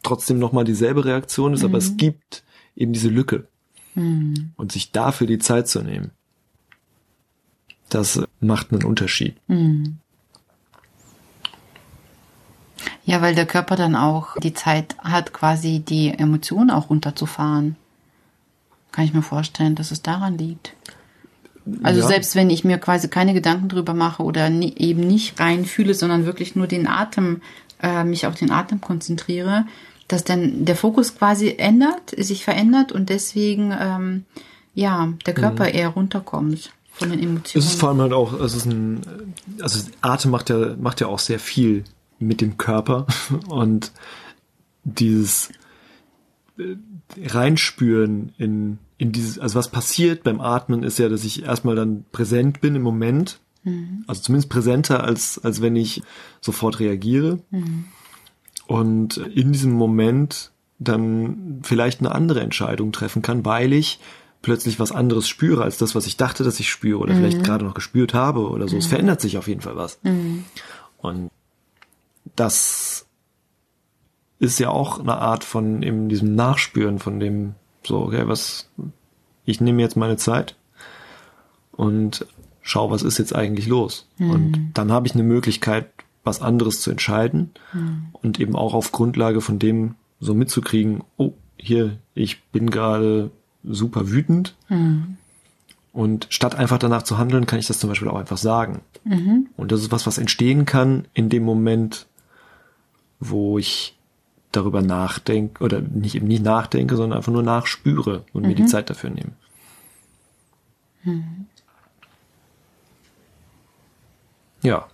trotzdem 0.01 0.39
nochmal 0.39 0.65
dieselbe 0.65 1.05
Reaktion 1.05 1.53
ist, 1.53 1.63
aber 1.63 1.77
es 1.77 1.91
mhm. 1.91 1.97
gibt 1.97 2.43
eben 2.75 2.93
diese 2.93 3.09
Lücke. 3.09 3.47
Mhm. 3.95 4.51
Und 4.57 4.71
sich 4.71 4.91
dafür 4.91 5.27
die 5.27 5.39
Zeit 5.39 5.67
zu 5.67 5.81
nehmen, 5.81 6.11
das 7.89 8.21
macht 8.39 8.71
einen 8.71 8.83
Unterschied. 8.83 9.35
Mhm. 9.47 9.97
Ja, 13.05 13.21
weil 13.21 13.35
der 13.35 13.45
Körper 13.45 13.75
dann 13.75 13.95
auch 13.95 14.37
die 14.37 14.53
Zeit 14.53 14.97
hat, 14.99 15.33
quasi 15.33 15.79
die 15.79 16.09
Emotionen 16.09 16.71
auch 16.71 16.89
runterzufahren. 16.89 17.75
Kann 18.91 19.05
ich 19.05 19.13
mir 19.13 19.21
vorstellen, 19.21 19.75
dass 19.75 19.91
es 19.91 20.01
daran 20.01 20.37
liegt. 20.37 20.73
Also 21.81 22.01
ja. 22.01 22.07
selbst 22.07 22.35
wenn 22.35 22.49
ich 22.49 22.63
mir 22.63 22.77
quasi 22.77 23.07
keine 23.07 23.33
Gedanken 23.33 23.69
drüber 23.69 23.93
mache 23.93 24.23
oder 24.23 24.49
nie, 24.49 24.73
eben 24.77 25.01
nicht 25.01 25.39
reinfühle, 25.39 25.93
sondern 25.93 26.25
wirklich 26.25 26.55
nur 26.55 26.67
den 26.67 26.87
Atem, 26.87 27.41
äh, 27.81 28.03
mich 28.03 28.27
auf 28.27 28.35
den 28.35 28.51
Atem 28.51 28.81
konzentriere, 28.81 29.65
dass 30.07 30.23
dann 30.23 30.65
der 30.65 30.75
Fokus 30.75 31.15
quasi 31.15 31.55
ändert, 31.57 32.13
sich 32.17 32.43
verändert 32.43 32.91
und 32.91 33.09
deswegen 33.09 33.73
ähm, 33.79 34.25
ja 34.73 35.13
der 35.25 35.33
Körper 35.33 35.65
mhm. 35.65 35.75
eher 35.75 35.89
runterkommt 35.89 36.73
von 36.91 37.09
den 37.09 37.19
Emotionen. 37.19 37.65
Es 37.65 37.73
ist 37.73 37.79
vor 37.79 37.89
allem 37.89 38.01
halt 38.01 38.13
auch, 38.13 38.39
es 38.39 38.53
ist 38.53 38.65
ein, 38.65 39.01
also 39.61 39.89
Atem 40.01 40.31
macht 40.31 40.49
ja 40.49 40.75
macht 40.77 40.99
ja 40.99 41.07
auch 41.07 41.19
sehr 41.19 41.39
viel 41.39 41.85
mit 42.19 42.41
dem 42.41 42.57
Körper 42.57 43.07
und 43.47 43.91
dieses 44.83 45.49
äh, 46.57 46.75
reinspüren 47.25 48.33
in 48.37 48.79
in 49.03 49.11
dieses, 49.11 49.39
also 49.39 49.55
was 49.55 49.69
passiert 49.69 50.23
beim 50.23 50.41
Atmen 50.41 50.83
ist 50.83 50.99
ja, 50.99 51.09
dass 51.09 51.23
ich 51.23 51.43
erstmal 51.43 51.75
dann 51.75 52.05
präsent 52.11 52.61
bin 52.61 52.75
im 52.75 52.81
Moment, 52.81 53.39
mhm. 53.63 54.03
also 54.07 54.21
zumindest 54.21 54.49
präsenter 54.49 55.03
als 55.03 55.39
als 55.43 55.61
wenn 55.61 55.75
ich 55.75 56.01
sofort 56.41 56.79
reagiere. 56.79 57.39
Mhm 57.51 57.85
und 58.67 59.17
in 59.17 59.51
diesem 59.51 59.73
Moment 59.73 60.51
dann 60.79 61.59
vielleicht 61.63 61.99
eine 61.99 62.11
andere 62.11 62.41
Entscheidung 62.41 62.91
treffen 62.91 63.21
kann, 63.21 63.45
weil 63.45 63.73
ich 63.73 63.99
plötzlich 64.41 64.79
was 64.79 64.91
anderes 64.91 65.27
spüre 65.27 65.63
als 65.63 65.77
das, 65.77 65.95
was 65.95 66.05
ich 66.05 66.17
dachte, 66.17 66.43
dass 66.43 66.59
ich 66.59 66.69
spüre 66.69 66.99
oder 66.99 67.13
mhm. 67.13 67.17
vielleicht 67.17 67.43
gerade 67.43 67.65
noch 67.65 67.73
gespürt 67.73 68.13
habe 68.13 68.49
oder 68.49 68.67
so. 68.67 68.75
Mhm. 68.75 68.79
Es 68.79 68.87
verändert 68.87 69.21
sich 69.21 69.37
auf 69.37 69.47
jeden 69.47 69.61
Fall 69.61 69.75
was. 69.75 69.99
Mhm. 70.03 70.43
Und 70.97 71.29
das 72.35 73.05
ist 74.39 74.59
ja 74.59 74.69
auch 74.69 74.99
eine 74.99 75.17
Art 75.17 75.43
von 75.43 75.83
eben 75.83 76.09
diesem 76.09 76.35
Nachspüren, 76.35 76.99
von 76.99 77.19
dem, 77.19 77.55
so, 77.85 77.99
okay, 78.01 78.23
was, 78.27 78.69
ich 79.45 79.61
nehme 79.61 79.81
jetzt 79.81 79.97
meine 79.97 80.17
Zeit 80.17 80.55
und 81.71 82.25
schau, 82.61 82.91
was 82.91 83.03
ist 83.03 83.17
jetzt 83.17 83.35
eigentlich 83.35 83.67
los. 83.67 84.07
Mhm. 84.17 84.29
Und 84.29 84.71
dann 84.73 84.91
habe 84.91 85.07
ich 85.07 85.13
eine 85.13 85.23
Möglichkeit, 85.23 85.89
was 86.23 86.41
anderes 86.41 86.81
zu 86.81 86.89
entscheiden 86.89 87.51
mhm. 87.73 88.07
und 88.13 88.39
eben 88.39 88.55
auch 88.55 88.73
auf 88.73 88.91
Grundlage 88.91 89.41
von 89.41 89.59
dem 89.59 89.95
so 90.19 90.33
mitzukriegen, 90.33 91.03
oh, 91.17 91.33
hier, 91.57 91.97
ich 92.15 92.43
bin 92.43 92.69
gerade 92.69 93.31
super 93.63 94.09
wütend. 94.09 94.55
Mhm. 94.69 95.17
Und 95.91 96.27
statt 96.29 96.55
einfach 96.55 96.79
danach 96.79 97.03
zu 97.03 97.17
handeln, 97.17 97.45
kann 97.45 97.59
ich 97.59 97.67
das 97.67 97.79
zum 97.79 97.89
Beispiel 97.89 98.07
auch 98.07 98.17
einfach 98.17 98.37
sagen. 98.37 98.81
Mhm. 99.03 99.49
Und 99.57 99.71
das 99.71 99.81
ist 99.81 99.91
was, 99.91 100.07
was 100.07 100.17
entstehen 100.17 100.65
kann 100.65 101.07
in 101.13 101.29
dem 101.29 101.43
Moment, 101.43 102.07
wo 103.19 103.59
ich 103.59 103.95
darüber 104.55 104.81
nachdenke 104.81 105.63
oder 105.63 105.81
nicht 105.81 106.15
eben 106.15 106.27
nicht 106.27 106.43
nachdenke, 106.43 106.95
sondern 106.95 107.17
einfach 107.17 107.31
nur 107.31 107.43
nachspüre 107.43 108.25
und 108.33 108.43
mhm. 108.43 108.49
mir 108.49 108.55
die 108.55 108.63
mhm. 108.63 108.67
Zeit 108.67 108.89
dafür 108.89 109.09
nehme. 109.09 109.31
Mhm. 111.03 111.47
Ja. 114.61 114.87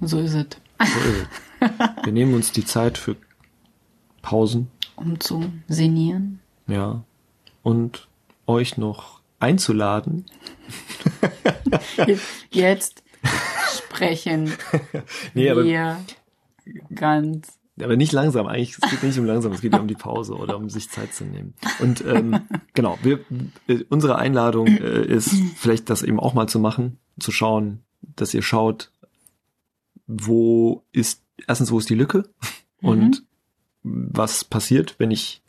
So 0.00 0.18
ist 0.18 0.34
es. 0.34 0.46
So 0.80 0.98
ist 1.00 1.26
es. 1.60 2.04
Wir 2.04 2.12
nehmen 2.12 2.34
uns 2.34 2.52
die 2.52 2.64
Zeit 2.64 2.98
für 2.98 3.16
Pausen. 4.22 4.70
Um 4.96 5.18
zu 5.20 5.52
sinnieren. 5.68 6.40
Ja. 6.66 7.02
Und 7.62 8.08
euch 8.46 8.76
noch 8.76 9.20
einzuladen. 9.38 10.26
Jetzt 12.50 13.02
sprechen 13.76 14.52
nee, 15.34 15.50
aber, 15.50 15.64
wir 15.64 15.98
ganz. 16.94 17.58
Aber 17.80 17.96
nicht 17.96 18.12
langsam, 18.12 18.46
eigentlich, 18.46 18.76
es 18.82 18.90
geht 18.90 19.02
nicht 19.04 19.18
um 19.18 19.24
langsam, 19.24 19.52
es 19.52 19.60
geht 19.60 19.72
ja 19.72 19.78
um 19.78 19.86
die 19.86 19.94
Pause 19.94 20.34
oder 20.34 20.56
um 20.56 20.68
sich 20.68 20.90
Zeit 20.90 21.14
zu 21.14 21.24
nehmen. 21.24 21.54
Und 21.78 22.04
ähm, 22.04 22.40
genau, 22.74 22.98
wir, 23.02 23.20
äh, 23.68 23.84
unsere 23.88 24.16
Einladung 24.16 24.66
äh, 24.66 25.04
ist, 25.04 25.30
vielleicht 25.56 25.88
das 25.88 26.02
eben 26.02 26.18
auch 26.18 26.34
mal 26.34 26.48
zu 26.48 26.58
machen, 26.58 26.98
zu 27.20 27.30
schauen, 27.30 27.84
dass 28.16 28.34
ihr 28.34 28.42
schaut, 28.42 28.90
wo 30.08 30.82
ist, 30.90 31.22
erstens, 31.46 31.70
wo 31.70 31.78
ist 31.78 31.88
die 31.88 31.94
Lücke 31.94 32.28
und 32.80 33.22
mhm. 33.82 34.08
was 34.12 34.44
passiert, 34.44 34.96
wenn 34.98 35.10
ich 35.10 35.42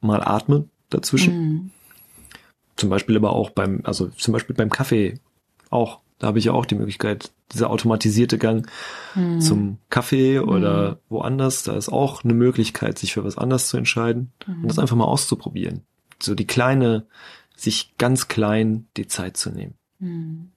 mal 0.00 0.22
atme 0.22 0.68
dazwischen. 0.90 1.34
Mhm. 1.34 1.70
Zum 2.76 2.90
Beispiel 2.90 3.16
aber 3.16 3.32
auch 3.32 3.50
beim, 3.50 3.80
also 3.84 4.08
zum 4.08 4.32
Beispiel 4.32 4.54
beim 4.54 4.70
Kaffee 4.70 5.18
auch. 5.70 6.00
Da 6.22 6.28
habe 6.28 6.38
ich 6.38 6.44
ja 6.44 6.52
auch 6.52 6.66
die 6.66 6.76
Möglichkeit, 6.76 7.32
dieser 7.52 7.68
automatisierte 7.68 8.38
Gang 8.38 8.70
mhm. 9.16 9.40
zum 9.40 9.78
Kaffee 9.90 10.38
oder 10.38 10.92
mhm. 10.92 10.96
woanders, 11.08 11.64
da 11.64 11.72
ist 11.72 11.88
auch 11.88 12.22
eine 12.22 12.32
Möglichkeit, 12.32 12.96
sich 12.96 13.12
für 13.12 13.24
was 13.24 13.36
anderes 13.36 13.66
zu 13.66 13.76
entscheiden 13.76 14.30
und 14.46 14.68
das 14.68 14.76
mhm. 14.76 14.82
einfach 14.82 14.94
mal 14.94 15.06
auszuprobieren. 15.06 15.82
So 16.22 16.36
die 16.36 16.46
kleine, 16.46 17.06
sich 17.56 17.94
ganz 17.98 18.28
klein 18.28 18.86
die 18.96 19.08
Zeit 19.08 19.36
zu 19.36 19.50
nehmen. 19.50 19.74
Mhm. 19.98 20.52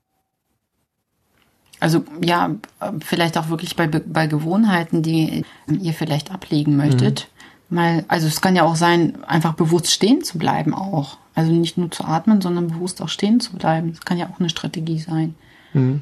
Also 1.79 2.05
ja, 2.23 2.51
vielleicht 2.99 3.35
auch 3.39 3.49
wirklich 3.49 3.75
bei, 3.75 3.87
bei 3.87 4.27
Gewohnheiten, 4.27 5.01
die 5.01 5.45
ihr 5.67 5.93
vielleicht 5.93 6.29
ablegen 6.29 6.77
möchtet. 6.77 7.27
Mhm. 7.69 7.75
Mal, 7.75 8.05
also 8.07 8.27
es 8.27 8.39
kann 8.39 8.55
ja 8.55 8.61
auch 8.61 8.75
sein, 8.75 9.23
einfach 9.23 9.55
bewusst 9.55 9.89
stehen 9.89 10.23
zu 10.23 10.37
bleiben 10.37 10.75
auch. 10.75 11.17
Also 11.33 11.51
nicht 11.51 11.79
nur 11.79 11.89
zu 11.89 12.03
atmen, 12.03 12.39
sondern 12.39 12.67
bewusst 12.67 13.01
auch 13.01 13.09
stehen 13.09 13.39
zu 13.39 13.53
bleiben. 13.53 13.93
Das 13.93 14.05
kann 14.05 14.19
ja 14.19 14.29
auch 14.29 14.39
eine 14.39 14.49
Strategie 14.49 14.99
sein. 14.99 15.33
Mhm. 15.75 16.01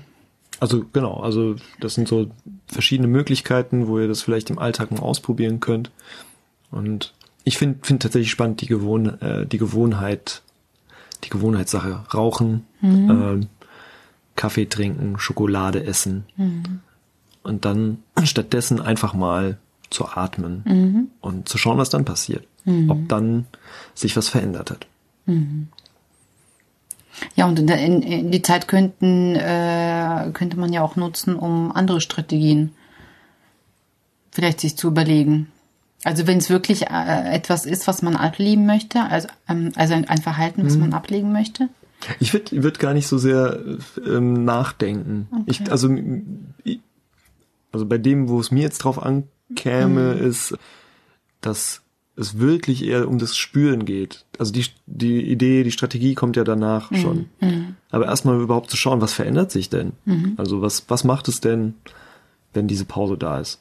Also 0.59 0.85
genau, 0.93 1.15
also 1.19 1.55
das 1.79 1.95
sind 1.95 2.07
so 2.07 2.27
verschiedene 2.67 3.07
Möglichkeiten, 3.07 3.87
wo 3.87 3.99
ihr 3.99 4.07
das 4.07 4.21
vielleicht 4.21 4.49
im 4.49 4.59
Alltag 4.59 4.91
mal 4.91 5.01
ausprobieren 5.01 5.59
könnt. 5.59 5.91
Und 6.71 7.13
ich 7.43 7.57
finde 7.57 7.79
find 7.81 8.01
tatsächlich 8.01 8.31
spannend 8.31 8.61
die, 8.61 8.67
Gewohn 8.67 9.19
äh, 9.21 9.45
die 9.45 9.57
Gewohnheit, 9.57 10.41
die 11.23 11.29
Gewohnheitssache. 11.29 12.05
Rauchen, 12.13 12.65
mhm. 12.81 13.41
äh, 13.41 13.47
Kaffee 14.35 14.65
trinken, 14.65 15.19
Schokolade 15.19 15.83
essen. 15.83 16.25
Mhm. 16.37 16.79
Und 17.43 17.65
dann 17.65 17.97
stattdessen 18.23 18.79
einfach 18.79 19.13
mal 19.13 19.57
zu 19.89 20.07
atmen 20.07 20.63
mhm. 20.65 21.07
und 21.19 21.49
zu 21.49 21.57
schauen, 21.57 21.77
was 21.77 21.89
dann 21.89 22.05
passiert. 22.05 22.47
Mhm. 22.65 22.89
Ob 22.89 23.09
dann 23.09 23.45
sich 23.93 24.15
was 24.15 24.29
verändert 24.29 24.71
hat. 24.71 24.87
Ja, 27.35 27.45
und 27.45 27.59
in, 27.59 27.67
in, 27.67 28.01
in 28.01 28.31
die 28.31 28.41
Zeit 28.41 28.67
könnten, 28.67 29.35
äh, 29.35 30.31
könnte 30.33 30.57
man 30.57 30.73
ja 30.73 30.81
auch 30.81 30.95
nutzen, 30.95 31.35
um 31.35 31.71
andere 31.71 32.01
Strategien 32.01 32.71
vielleicht 34.31 34.61
sich 34.61 34.77
zu 34.77 34.87
überlegen. 34.87 35.47
Also 36.03 36.27
wenn 36.27 36.39
es 36.39 36.49
wirklich 36.49 36.87
äh, 36.87 37.33
etwas 37.33 37.65
ist, 37.65 37.87
was 37.87 38.01
man 38.01 38.15
ablegen 38.15 38.65
möchte, 38.65 39.01
also, 39.03 39.27
ähm, 39.47 39.71
also 39.75 39.93
ein, 39.93 40.07
ein 40.09 40.21
Verhalten, 40.21 40.65
was 40.65 40.73
mhm. 40.73 40.81
man 40.81 40.93
ablegen 40.93 41.31
möchte, 41.31 41.69
ich 42.19 42.33
würde 42.33 42.63
würd 42.63 42.79
gar 42.79 42.93
nicht 42.93 43.07
so 43.07 43.17
sehr 43.17 43.59
ähm, 44.05 44.43
nachdenken. 44.43 45.27
Okay. 45.31 45.43
Ich, 45.45 45.71
also, 45.71 45.89
ich, 46.63 46.79
also 47.71 47.85
bei 47.85 47.97
dem, 47.97 48.29
wo 48.29 48.39
es 48.39 48.51
mir 48.51 48.63
jetzt 48.63 48.79
drauf 48.79 49.01
ankäme, 49.01 50.15
mhm. 50.15 50.27
ist, 50.27 50.57
dass 51.41 51.82
es 52.15 52.39
wirklich 52.39 52.85
eher 52.85 53.07
um 53.07 53.17
das 53.17 53.35
Spüren 53.35 53.85
geht. 53.85 54.25
Also 54.37 54.51
die, 54.51 54.65
die 54.85 55.21
Idee, 55.21 55.63
die 55.63 55.71
Strategie 55.71 56.13
kommt 56.13 56.35
ja 56.35 56.43
danach 56.43 56.91
mhm. 56.91 56.95
schon. 56.97 57.29
Mhm. 57.39 57.75
Aber 57.89 58.05
erstmal 58.05 58.39
überhaupt 58.39 58.69
zu 58.69 58.77
schauen, 58.77 59.01
was 59.01 59.13
verändert 59.13 59.51
sich 59.51 59.69
denn? 59.69 59.93
Mhm. 60.05 60.33
Also 60.37 60.61
was, 60.61 60.89
was 60.89 61.03
macht 61.03 61.27
es 61.27 61.41
denn, 61.41 61.75
wenn 62.53 62.67
diese 62.67 62.85
Pause 62.85 63.17
da 63.17 63.39
ist? 63.39 63.59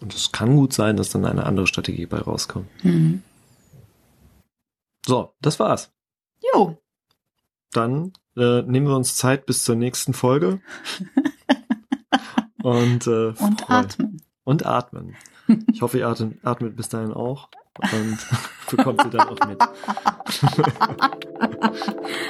Und 0.00 0.14
es 0.14 0.32
kann 0.32 0.56
gut 0.56 0.72
sein, 0.72 0.96
dass 0.96 1.10
dann 1.10 1.24
eine 1.24 1.44
andere 1.46 1.66
Strategie 1.66 2.06
bei 2.06 2.18
rauskommt. 2.18 2.68
Mhm. 2.84 3.22
So, 5.04 5.32
das 5.40 5.58
war's. 5.58 5.90
Jo 6.54 6.78
dann 7.72 8.12
äh, 8.36 8.62
nehmen 8.62 8.88
wir 8.88 8.96
uns 8.96 9.16
Zeit 9.16 9.46
bis 9.46 9.64
zur 9.64 9.76
nächsten 9.76 10.12
Folge. 10.12 10.60
und, 12.62 13.06
äh, 13.06 13.32
und 13.38 13.70
atmen. 13.70 14.22
Und 14.44 14.66
atmen. 14.66 15.16
Ich 15.72 15.82
hoffe, 15.82 15.98
ihr 15.98 16.08
atmet, 16.08 16.44
atmet 16.44 16.76
bis 16.76 16.88
dahin 16.88 17.12
auch 17.12 17.48
und 17.78 18.18
bekommt 18.76 19.02
sie 19.02 19.10
dann 19.10 19.28
auch 19.28 19.38
mit. 19.46 19.62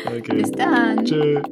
okay. 0.06 0.42
Bis 0.42 0.50
dann. 0.52 1.04
Tschö. 1.04 1.42